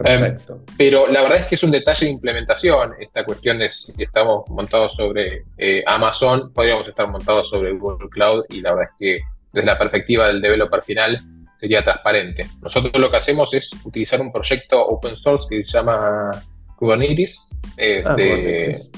[0.03, 0.35] Em,
[0.77, 4.47] pero la verdad es que es un detalle de implementación esta cuestión de si estamos
[4.49, 9.19] montados sobre eh, Amazon, podríamos estar montados sobre Google Cloud y la verdad es que
[9.51, 11.19] desde la perspectiva del developer final
[11.55, 12.45] sería transparente.
[12.61, 16.29] Nosotros lo que hacemos es utilizar un proyecto open source que se llama
[16.75, 17.49] Kubernetes.
[17.77, 18.91] Eh, ah, Kubernetes.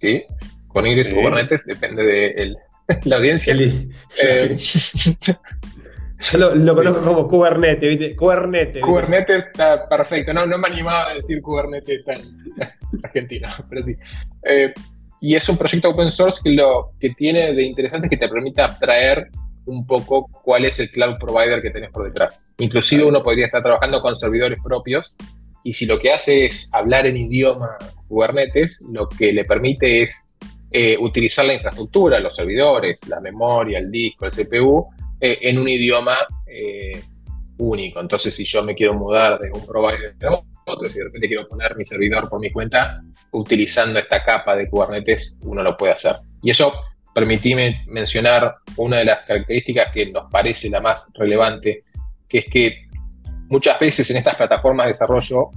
[0.00, 0.24] Sí,
[0.68, 2.56] Kubernetes, Kubernetes, depende del
[3.04, 3.54] la audiencia.
[4.22, 4.56] Eh,
[6.32, 8.16] yo lo, conozco como Kubernetes, ¿viste?
[8.16, 8.82] Kubernetes.
[8.82, 10.32] Kubernetes está perfecto.
[10.32, 12.18] No, no me animaba a decir Kubernetes tan
[13.02, 13.94] argentino, pero sí.
[14.42, 14.72] Eh,
[15.20, 18.28] y es un proyecto open source que lo que tiene de interesante es que te
[18.28, 19.30] permite abstraer
[19.66, 22.46] un poco cuál es el cloud provider que tenés por detrás.
[22.58, 25.16] Inclusive uno podría estar trabajando con servidores propios
[25.62, 30.28] y si lo que hace es hablar en idioma Kubernetes, lo que le permite es
[30.76, 34.84] eh, utilizar la infraestructura, los servidores, la memoria, el disco, el CPU,
[35.20, 37.00] eh, en un idioma eh,
[37.58, 38.00] único.
[38.00, 41.46] Entonces, si yo me quiero mudar de un provider a otro, si de repente quiero
[41.46, 46.16] poner mi servidor por mi cuenta, utilizando esta capa de Kubernetes, uno lo puede hacer.
[46.42, 46.72] Y eso,
[47.14, 51.84] permitime mencionar una de las características que nos parece la más relevante,
[52.28, 52.88] que es que
[53.48, 55.52] muchas veces en estas plataformas de desarrollo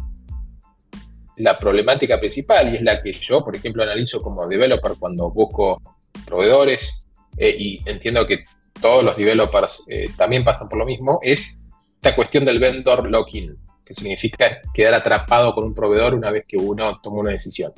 [1.38, 5.82] la problemática principal, y es la que yo, por ejemplo, analizo como developer cuando busco
[6.26, 7.06] proveedores,
[7.38, 8.44] eh, y entiendo que
[8.82, 13.56] todos los developers eh, también pasan por lo mismo, es esta cuestión del vendor lock-in,
[13.86, 17.72] que significa quedar atrapado con un proveedor una vez que uno toma una decisión.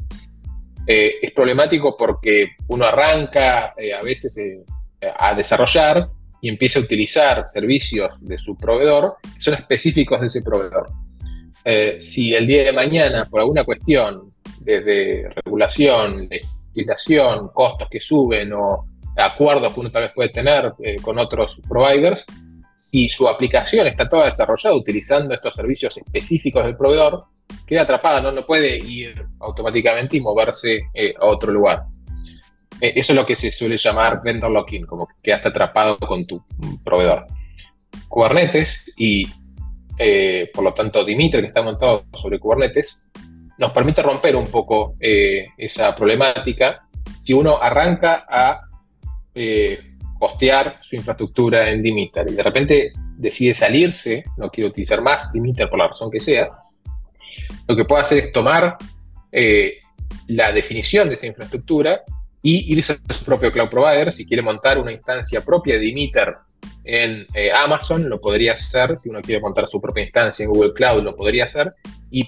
[0.88, 4.42] Eh, es problemático porque uno arranca a veces
[5.18, 6.10] a desarrollar
[6.42, 10.90] y empieza a utilizar servicios de su proveedor que son específicos de ese proveedor.
[11.72, 16.28] Eh, si el día de mañana, por alguna cuestión, desde regulación,
[16.74, 21.62] legislación, costos que suben o acuerdos que uno tal vez puede tener eh, con otros
[21.70, 22.26] providers,
[22.76, 27.26] si su aplicación está toda desarrollada utilizando estos servicios específicos del proveedor,
[27.68, 31.84] queda atrapada, no, no puede ir automáticamente y moverse eh, a otro lugar.
[32.82, 36.44] eso es lo que se suele llamar vendor lock-in, como que quedaste atrapado con tu
[36.84, 37.28] proveedor.
[38.08, 39.28] Kubernetes y
[40.02, 43.10] eh, por lo tanto Dimitri, que está montado sobre Kubernetes,
[43.58, 46.88] nos permite romper un poco eh, esa problemática.
[47.22, 48.62] Si uno arranca a
[49.36, 55.34] eh, postear su infraestructura en Dimitri y de repente decide salirse, no quiere utilizar más
[55.34, 56.50] Dimitri por la razón que sea,
[57.68, 58.78] lo que puede hacer es tomar
[60.28, 62.04] la definición de esa infraestructura
[62.42, 64.12] y irse a su propio cloud provider.
[64.12, 66.32] Si quiere montar una instancia propia de Dimitri
[66.84, 70.74] en eh, Amazon, lo podría hacer, si uno quiere montar su propia instancia en Google
[70.74, 71.74] Cloud, lo podría hacer,
[72.10, 72.28] y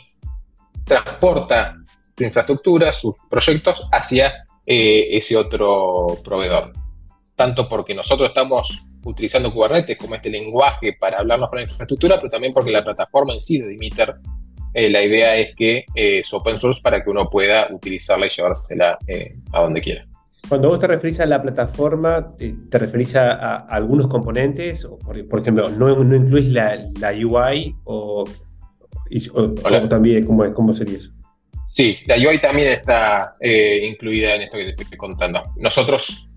[0.84, 1.76] transporta
[2.18, 6.72] su infraestructura, sus proyectos hacia ese otro proveedor.
[7.36, 12.30] Tanto porque nosotros estamos utilizando Kubernetes como este lenguaje para hablarnos con la infraestructura, pero
[12.30, 14.16] también porque la plataforma en sí de Dimiter,
[14.74, 18.98] la idea es que es open source para que uno pueda utilizarla y llevársela
[19.52, 20.08] a donde quiera.
[20.52, 24.86] Cuando vos te referís a la plataforma, ¿te, referís a, algunos componentes?
[25.06, 26.78] Por, ejemplo, ¿no, no incluís la,
[27.14, 28.26] UI o,
[29.90, 31.12] también ¿cómo, cómo sería eso?
[31.68, 35.42] Sí, la UI también está eh, incluida en esto que te estoy contando.
[35.56, 36.30] Nosotros,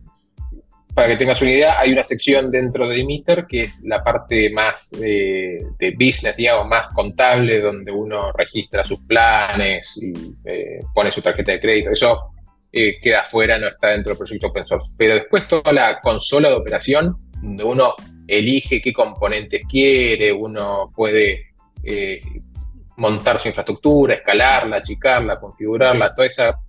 [0.95, 4.49] para que tengas una idea, hay una sección dentro de Emitter que es la parte
[4.51, 10.13] más eh, de business, digamos, más contable, donde uno registra sus planes y
[10.45, 11.91] eh, pone su tarjeta de crédito.
[11.91, 12.31] Eso
[12.73, 14.93] eh, queda fuera, no está dentro del proyecto open source.
[14.97, 17.95] Pero después toda la consola de operación, donde uno
[18.29, 21.49] elige qué componentes quiere, uno puede
[22.97, 26.61] montar su infraestructura, escalarla, achicarla, configurarla, todas esa,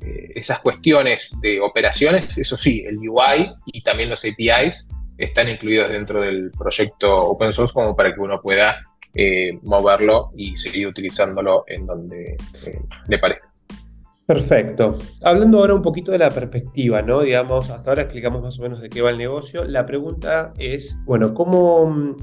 [0.00, 5.90] eh, esas cuestiones de operaciones, eso sí, el UI y también los APIs están incluidos
[5.90, 8.76] dentro del proyecto open source como para que uno pueda
[9.62, 12.36] moverlo y seguir utilizándolo en donde
[13.08, 13.48] le parezca.
[14.28, 14.98] Perfecto.
[15.22, 17.22] Hablando ahora un poquito de la perspectiva, ¿no?
[17.22, 19.64] Digamos, hasta ahora explicamos más o menos de qué va el negocio.
[19.64, 22.14] La pregunta es, bueno, ¿cómo,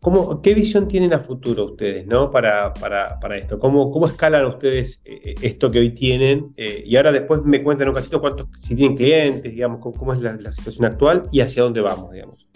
[0.00, 2.30] cómo qué visión tienen a futuro ustedes, ¿no?
[2.30, 3.58] Para, para, esto.
[3.58, 6.52] ¿Cómo, ¿Cómo escalan ustedes eh, esto que hoy tienen?
[6.56, 10.20] Eh, y ahora después me cuentan un cachito cuántos, si tienen clientes, digamos, cómo, es
[10.20, 12.46] la, situación actual y hacia dónde vamos, digamos.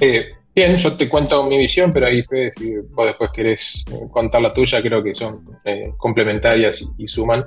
[0.00, 4.08] Eh, Bien, yo te cuento mi visión, pero ahí Fede, si vos después querés eh,
[4.10, 7.44] contar la tuya, creo que son eh, complementarias y, suman.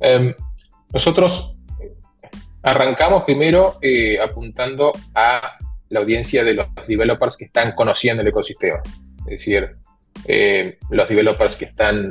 [0.00, 0.34] Em,
[0.92, 1.92] nosotros eh,
[2.60, 3.78] arrancamos primero
[4.20, 5.58] apuntando a
[5.90, 8.80] la audiencia de los developers que están conociendo el ecosistema.
[9.26, 9.76] Es decir,
[10.90, 12.10] los developers que están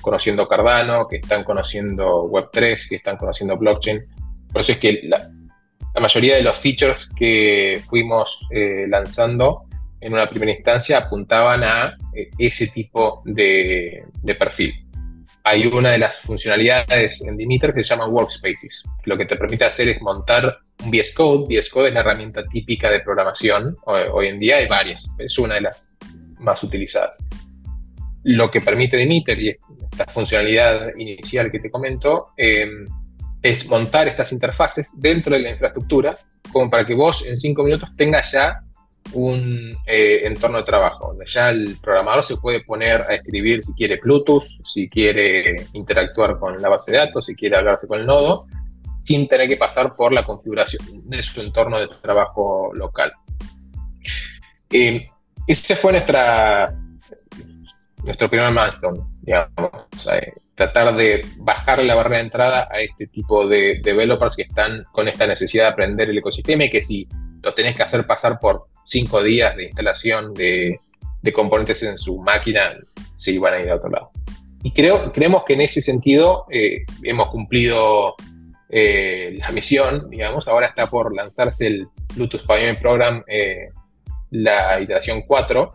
[0.00, 4.04] conociendo Cardano, que están conociendo Web3, que están conociendo blockchain.
[4.52, 5.30] Por eso es que la,
[6.00, 9.66] mayoría de los features que fuimos eh, lanzando
[10.00, 14.04] en una primera instancia apuntaban a eh, ese tipo de,
[14.38, 14.72] perfil.
[15.48, 18.82] Hay una de las funcionalidades en Dimiter que se llama Workspaces.
[19.04, 21.44] lo que te permite hacer es montar un VS Code.
[21.46, 23.76] VS Code es la herramienta típica de programación.
[23.84, 25.94] Hoy, en día hay varias, es una de las
[26.40, 27.22] más utilizadas.
[28.24, 29.56] Lo que permite Dimiter y
[29.92, 32.66] esta funcionalidad inicial que te comento, eh,
[33.40, 36.18] es montar estas interfaces dentro de la infraestructura,
[36.52, 38.64] como para que vos en cinco minutos tengas ya
[39.12, 43.72] un eh, entorno de trabajo, donde ya el programador se puede poner a escribir si
[43.74, 48.06] quiere Bluetooth, si quiere interactuar con la base de datos, si quiere hablarse con el
[48.06, 48.46] nodo,
[49.02, 53.12] sin tener que pasar por la configuración de su entorno de trabajo local.
[54.70, 55.08] Eh,
[55.46, 56.74] ese fue nuestra,
[58.04, 59.70] nuestro primer milestone, digamos.
[60.12, 64.82] Eh, tratar de bajar la barrera de entrada a este tipo de developers que están
[64.90, 67.06] con esta necesidad de aprender el ecosistema y que si
[67.42, 70.78] lo tenés que hacer pasar por cinco días de instalación de,
[71.34, 72.72] componentes en su máquina,
[73.16, 74.12] se iban a ir a otro lado.
[74.62, 78.14] Y creemos que en ese sentido eh, hemos cumplido
[78.68, 80.46] eh, la misión, digamos.
[80.46, 83.70] Ahora está por lanzarse el Bluetooth Pavement Program, eh,
[84.30, 85.68] la iteración 4,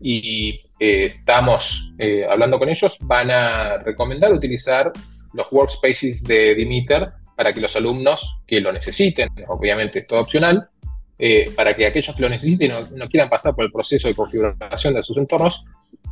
[0.00, 1.92] y estamos
[2.28, 4.92] hablando con ellos, van a recomendar utilizar
[5.32, 10.70] los workspaces de Dimiter para que los alumnos que lo necesiten, obviamente es todo opcional,
[11.18, 14.14] eh, para que aquellos que lo necesiten y no, quieran pasar por el proceso de
[14.14, 15.64] configuración de sus entornos,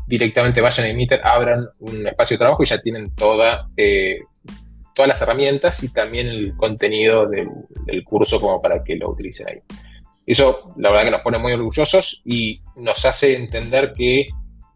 [0.07, 3.69] directamente vayan a Dimiter, abran un espacio de trabajo y ya tienen toda,
[4.97, 9.59] todas las herramientas y también el contenido del, curso como para que lo utilicen ahí.
[10.27, 14.29] Eso la verdad que nos pone muy orgullosos y nos hace entender que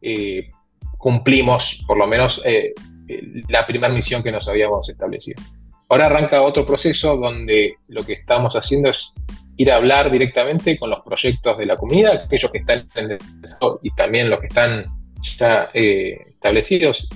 [0.03, 0.51] eh,
[0.99, 2.73] cumplimos por lo menos eh,
[3.49, 5.43] la primera misión que nos habíamos establecido.
[5.89, 9.15] Ahora arranca otro proceso donde lo que estamos haciendo es
[9.61, 13.79] ir a hablar directamente con los proyectos de la comunidad, aquellos que están en desarrollo
[13.83, 14.85] y también los que están
[15.39, 17.07] ya eh, establecidos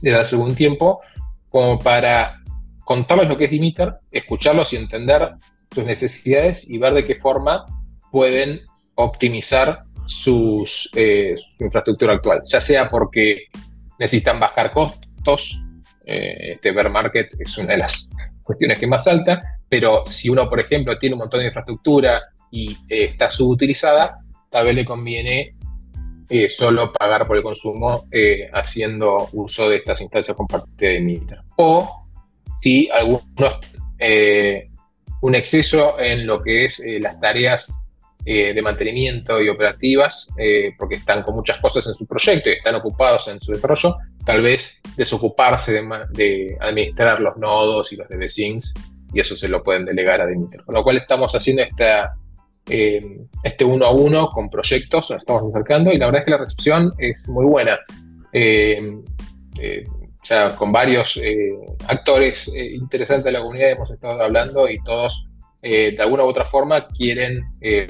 [0.00, 1.00] desde hace algún tiempo,
[1.50, 2.40] como para
[2.86, 5.32] contarles lo que es Dimiter, escucharlos y entender
[5.70, 7.66] sus necesidades y ver de qué forma
[8.10, 8.62] pueden
[8.94, 10.06] optimizar eh,
[11.36, 13.48] su infraestructura actual, ya sea porque
[13.98, 15.62] necesitan bajar costos,
[16.06, 18.10] eh, este bear market es una de las
[18.42, 22.72] cuestiones que más salta, pero si uno, por ejemplo, tiene un montón de infraestructura y
[22.88, 24.18] eh, está subutilizada,
[24.50, 25.54] tal vez le conviene
[26.50, 28.04] solo pagar por el consumo
[28.52, 31.42] haciendo uso de estas instancias compartidas de Mitra.
[31.56, 32.06] O
[32.60, 33.54] si algunos
[35.22, 37.88] un exceso en lo que es las tareas
[38.30, 42.54] eh, de mantenimiento y operativas, eh, porque están con muchas cosas en su proyecto y
[42.54, 48.74] están ocupados en su desarrollo, tal vez desocuparse de, administrar los nodos y los DB-Syncs
[49.12, 50.64] y eso se lo pueden delegar a Dimiter.
[50.64, 51.62] Con lo cual estamos haciendo
[52.70, 53.02] eh,
[53.42, 56.38] este uno a uno con proyectos, nos estamos acercando y la verdad es que la
[56.38, 57.78] recepción es muy buena.
[58.32, 58.80] Eh,
[60.22, 61.18] ya con varios
[61.88, 65.30] actores interesantes de la comunidad hemos estado hablando y todos
[65.62, 67.44] de alguna u otra forma quieren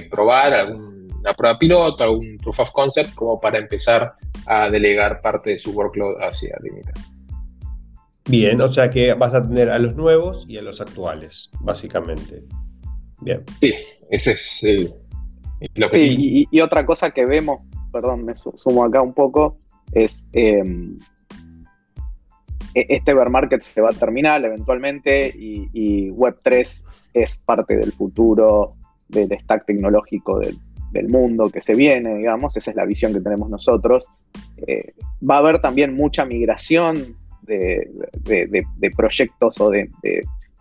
[0.09, 4.13] probar algún una prueba piloto, algún proof of concept, como para empezar
[4.45, 6.95] a delegar parte de su workload hacia Dimiter.
[8.29, 12.43] Bien, o sea que vas a tener a los nuevos y a los actuales, básicamente.
[13.21, 13.43] Bien.
[13.59, 13.73] Sí,
[14.11, 14.93] ese es el,
[15.75, 15.97] lo que...
[15.97, 17.61] Sí, y, otra cosa que vemos,
[17.91, 19.57] perdón, me sumo acá un poco,
[19.91, 20.97] es em,
[22.75, 27.91] e-, este bear market se va a terminar eventualmente y, y Web3 es parte del
[27.91, 28.75] futuro
[29.07, 30.55] del stack tecnológico del,
[30.91, 34.05] del mundo que se viene, digamos, esa es la visión que tenemos nosotros.
[34.67, 34.93] Eh,
[35.27, 37.17] va a haber también mucha migración
[37.49, 39.89] de, proyectos o de,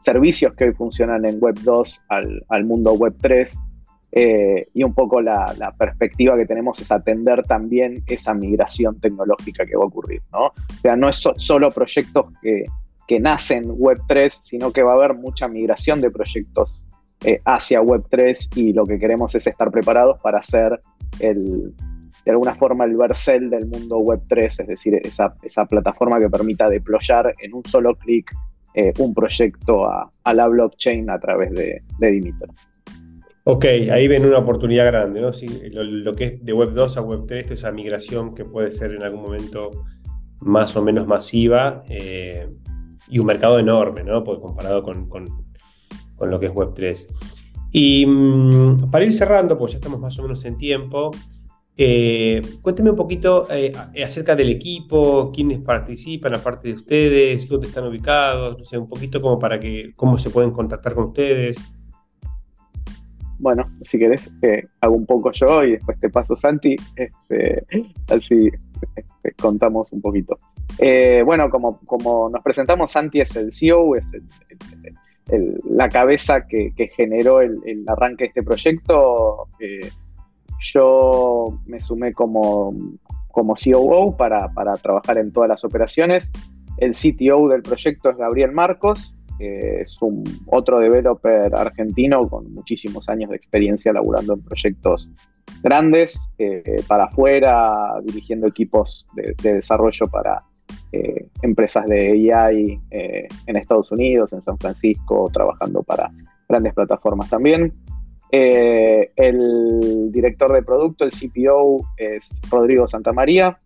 [0.01, 3.59] servicios que hoy funcionan en Web 2 al, mundo Web 3.
[4.11, 9.76] Eh, y un poco la, perspectiva que tenemos es atender también esa migración tecnológica que
[9.76, 10.47] va a ocurrir, ¿no?
[10.47, 12.64] O sea, no es solo proyectos que,
[13.07, 16.82] que nacen Web 3, sino que va a haber mucha migración de proyectos
[17.24, 20.78] eh, hacia Web3 y lo que queremos es estar preparados para hacer
[21.18, 21.74] el,
[22.29, 27.33] de alguna forma el versel del mundo Web3, es decir, esa, plataforma que permita deployar
[27.41, 28.31] en un solo clic
[28.74, 32.35] eh, un proyecto a, la blockchain a través de, de.
[33.45, 35.31] Ok, ahí ven una oportunidad grande, ¿no?
[35.70, 39.05] lo, que es de Web 2 a Web 3, esa migración que puede ser en
[39.05, 39.70] algún momento
[40.43, 42.47] más o menos masiva eh,
[43.09, 44.22] y un mercado enorme, ¿no?
[44.22, 47.07] Porque comparado con, con lo que es Web3.
[47.72, 51.11] Y mm, para ir cerrando, pues ya estamos más o menos en tiempo,
[51.81, 53.72] eh, cuénteme un poquito eh,
[54.05, 59.22] acerca del equipo, quiénes participan aparte de ustedes, dónde están ubicados, no sé, un poquito
[59.22, 61.57] como para que, cómo se pueden contactar con ustedes.
[63.39, 67.64] Bueno, si querés, eh, hago un poco yo y después te paso Santi, este,
[68.09, 68.51] así
[68.97, 70.37] este, contamos un poquito.
[71.24, 74.24] bueno, como, como nos presentamos, Santi es el CEO, es el
[75.68, 79.49] la cabeza que, generó el, arranque de este proyecto.
[80.61, 82.74] Yo me sumé como,
[83.30, 84.48] como COO para,
[84.82, 86.30] trabajar en todas las operaciones.
[86.76, 93.30] El CTO del proyecto es Gabriel Marcos, es un otro developer argentino con muchísimos años
[93.30, 95.09] de experiencia laburando en proyectos
[95.62, 100.44] grandes, eh, para afuera, dirigiendo equipos de desarrollo para,
[100.90, 106.11] eh, empresas de AI eh, en Estados Unidos, en San Francisco, trabajando para
[106.48, 107.72] grandes plataformas también.
[108.31, 113.59] Eh, el director de producto, el CPO, es Rodrigo Santamaría,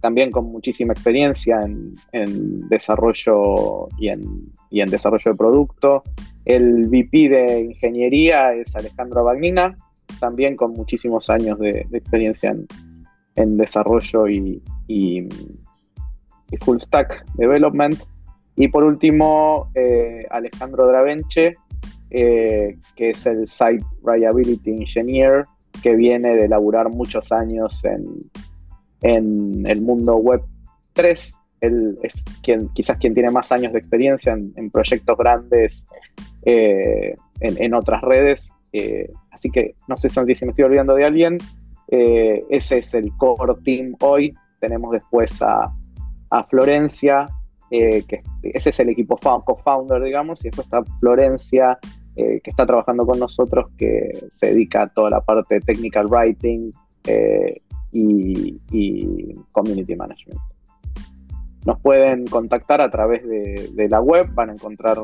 [0.00, 6.02] también con muchísima experiencia en, desarrollo y en, desarrollo de producto.
[6.44, 9.76] El VP de ingeniería es Alejandro Bagnina,
[10.20, 12.54] también con muchísimos años de, experiencia
[13.36, 15.28] en, desarrollo y, y
[16.58, 17.96] Full Stack Development.
[18.56, 21.52] Y por último, eh, Alejandro Dravenche,
[22.10, 25.44] eh, que es el Site Reliability Engineer,
[25.82, 28.04] que viene de laburar muchos años en,
[29.02, 30.42] en el mundo web
[30.92, 31.36] 3.
[31.60, 35.84] Él es quien, quizás quien tiene más años de experiencia en, proyectos grandes
[36.44, 38.50] eh, en, otras redes.
[39.30, 41.38] así que no sé si me estoy olvidando de alguien.
[41.88, 44.34] ese es el core team hoy.
[44.58, 45.70] Tenemos después a
[46.30, 47.26] a Florencia,
[47.70, 51.78] eh, que ese es el equipo co-founder, digamos, y después está Florencia,
[52.20, 56.06] eh, que está trabajando con nosotros, que se dedica a toda la parte de technical
[56.06, 56.70] writing
[57.06, 57.62] eh,
[57.92, 60.38] y, community management.
[61.64, 64.98] Nos pueden contactar a través de, la web, van a encontrar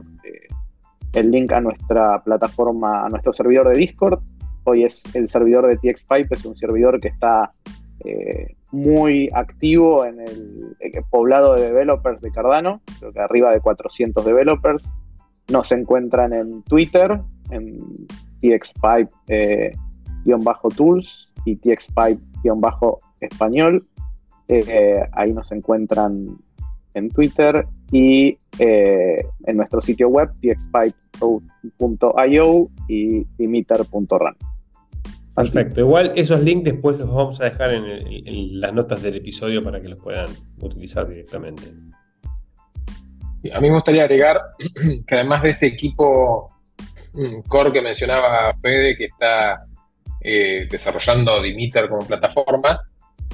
[1.15, 4.21] el link a nuestra plataforma, a nuestro servidor de Discord.
[4.65, 7.51] Hoy es el servidor de TXPipe, es un servidor que está
[8.73, 10.77] muy activo en el,
[11.11, 14.85] poblado de developers de Cardano, creo que arriba de 400 developers.
[15.51, 17.21] Nos encuentran en Twitter,
[17.51, 17.77] en
[18.41, 19.73] txpipe-tools eh,
[21.45, 23.87] y txpipe-español.
[24.49, 26.39] Eh, ahí nos encuentran
[26.95, 31.51] en Twitter y eh, en nuestro sitio web txpipe.io
[32.89, 34.37] y emitter.run.
[35.37, 35.81] Perfecto.
[35.81, 39.89] Igual esos links después los vamos a dejar en, las notas del episodio para que
[39.89, 40.29] los puedan
[40.61, 41.75] utilizar directamente.
[43.53, 44.41] A mí me gustaría agregar
[45.07, 46.51] que además de este equipo
[47.13, 49.65] mm, core que mencionaba Fede, que está
[50.21, 52.83] eh, desarrollando Dimiter como plataforma,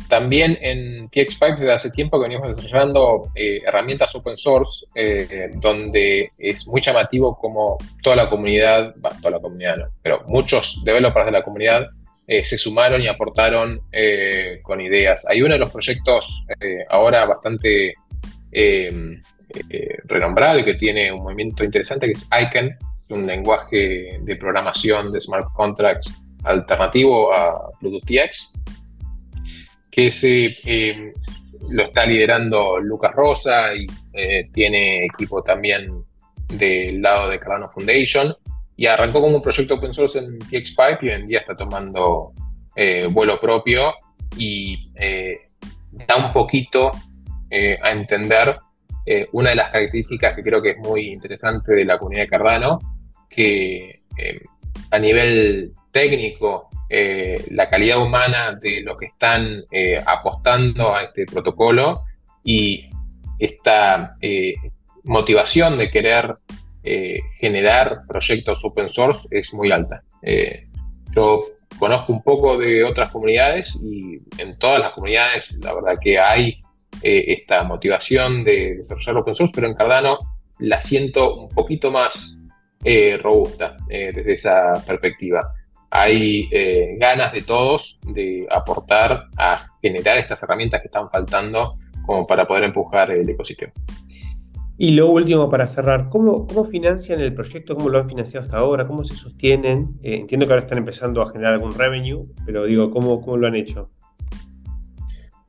[0.08, 6.32] también en TXPipe desde hace tiempo que venimos desarrollando eh, herramientas open source, eh, donde
[6.36, 11.32] es muy llamativo como toda la comunidad, toda la comunidad no, pero muchos developers de
[11.32, 11.88] la comunidad
[12.26, 13.80] se sumaron y aportaron
[14.62, 15.26] con ideas.
[15.28, 16.46] Hay uno de los proyectos
[16.88, 17.94] ahora bastante
[20.04, 22.76] renombrado y que tiene un movimiento interesante que es ICANN,
[23.10, 28.52] un lenguaje de programación de smart contracts alternativo a Bluetooth TX,
[29.90, 31.12] que se, eh,
[31.70, 36.04] lo está liderando Lucas Rosa y eh, tiene equipo también
[36.48, 38.34] del lado de Cardano Foundation.
[38.74, 42.32] Y arrancó como un proyecto open source en TXPipe y hoy en día está tomando
[42.74, 43.92] eh, vuelo propio
[44.36, 44.90] y
[45.92, 48.56] da un poquito a entender
[49.32, 52.78] una de las características que creo que es muy interesante de la comunidad de Cardano,
[53.28, 54.02] que
[54.90, 61.24] a nivel técnico, eh, la calidad humana de los que están eh, apostando a este
[61.24, 62.02] protocolo
[62.44, 62.90] y
[63.38, 64.54] esta eh,
[65.04, 66.34] motivación de querer
[67.38, 70.02] generar proyectos open source es muy alta.
[71.14, 71.44] yo
[71.78, 76.58] conozco un poco de otras comunidades y en todas las comunidades la verdad que hay
[77.02, 80.18] esta motivación de desarrollar open source, pero en Cardano
[80.58, 82.38] la siento un poquito más
[83.22, 85.52] robusta desde esa perspectiva
[85.94, 91.74] hay eh, ganas de todos de aportar a generar estas herramientas que están faltando
[92.06, 93.72] como para poder empujar el ecosistema.
[94.78, 97.76] Y lo último para cerrar, ¿cómo, financian el proyecto?
[97.76, 98.86] ¿Cómo lo han financiado hasta ahora?
[98.86, 99.98] ¿Cómo se sostienen?
[100.02, 103.46] Eh, entiendo que ahora están empezando a generar algún revenue, pero digo, ¿cómo, cómo lo
[103.46, 103.90] han hecho?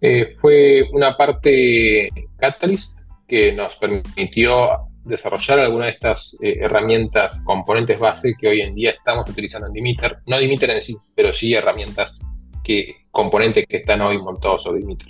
[0.05, 7.97] Eh, fue una parte Catalyst que nos permitió desarrollar alguna de estas eh, herramientas, componentes
[7.97, 10.17] base que hoy en día estamos utilizando en Dimiter.
[10.27, 12.19] No Dimiter en sí, pero sí herramientas,
[12.65, 15.07] que, componentes que están hoy montados sobre Dimiter.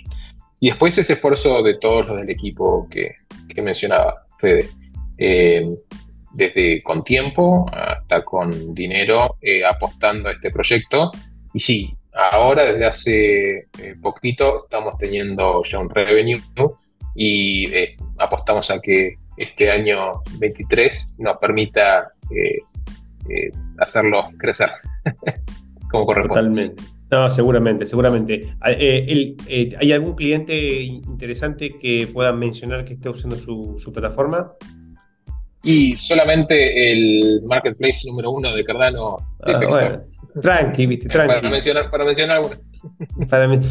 [0.60, 3.16] Y después ese esfuerzo de todos los del equipo que,
[3.60, 4.68] mencionaba Fede.
[5.18, 5.74] Eh,
[6.32, 9.38] desde con tiempo hasta con dinero
[9.68, 11.10] apostando a este proyecto.
[11.52, 13.68] Y sí, ahora desde hace
[14.00, 16.40] poquito estamos teniendo ya un revenue
[17.14, 17.66] y
[18.18, 22.58] apostamos a que este año 23 nos permita eh,
[23.28, 24.70] eh, hacerlo crecer
[25.90, 26.40] como corresponde.
[26.68, 26.82] Totalmente.
[27.10, 28.48] No, seguramente, seguramente.
[28.60, 29.36] Ah, eh,
[29.78, 34.52] ¿Hay algún cliente interesante que pueda mencionar que esté usando su, plataforma?
[35.64, 39.16] Y solamente el marketplace número uno de Cardano.
[39.42, 39.98] Ah,
[40.40, 41.34] tranqui, viste, tranqui.
[41.34, 42.56] Para mencionar, para mencionar alguno.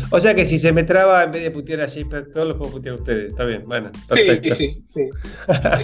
[0.09, 2.57] O sea que si se me traba, en vez de putear a JPEG, todos los
[2.57, 3.29] puedo putear a ustedes.
[3.29, 3.91] Está bien, bueno.
[4.07, 4.55] Perfecto.
[4.55, 5.01] Sí, sí, sí.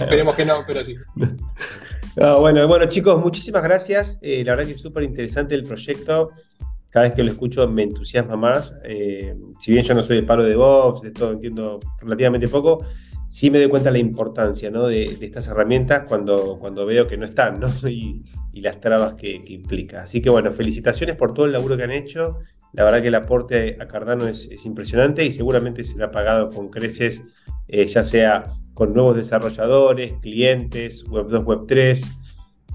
[0.00, 0.96] Esperemos que no, pero sí.
[2.16, 4.18] bueno, bueno, chicos, muchísimas gracias.
[4.22, 6.30] Eh, la verdad que es súper interesante el proyecto.
[6.90, 8.76] Cada vez que lo escucho me entusiasma más.
[8.84, 12.84] Eh, si bien yo no soy de palo de Bobs, de todo entiendo relativamente poco,
[13.30, 14.88] sí me doy cuenta de la importancia ¿no?
[14.88, 17.68] de, estas herramientas cuando, cuando veo que no están ¿no?
[17.88, 20.02] Y, las trabas que, implica.
[20.02, 22.40] Así que bueno, felicitaciones por todo el laburo que han hecho
[22.72, 27.22] la verdad que el aporte a Cardano es, impresionante y seguramente será pagado con creces,
[27.68, 32.18] eh, ya sea con nuevos desarrolladores, clientes, Web 2, Web 3,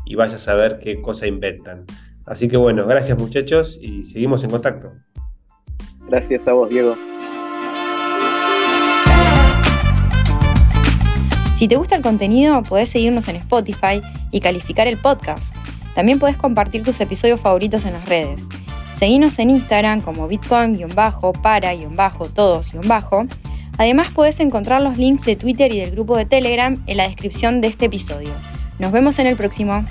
[0.06, 1.86] y vaya a saber qué cosa inventan.
[2.26, 4.92] Así que bueno, gracias muchachos y seguimos en contacto.
[6.08, 6.96] Gracias a vos, Diego.
[11.56, 15.56] Si te gusta el contenido, podés seguirnos en Spotify y calificar el podcast.
[15.94, 18.50] También podés compartir tus episodios favoritos en las redes.
[18.92, 23.28] Seguinos en Instagram como bitcoin-para-todos-
[23.78, 27.62] Además puedes encontrar los links de Twitter y del grupo de Telegram en la descripción
[27.62, 28.32] de este episodio.
[28.78, 29.86] Nos vemos en el próximo.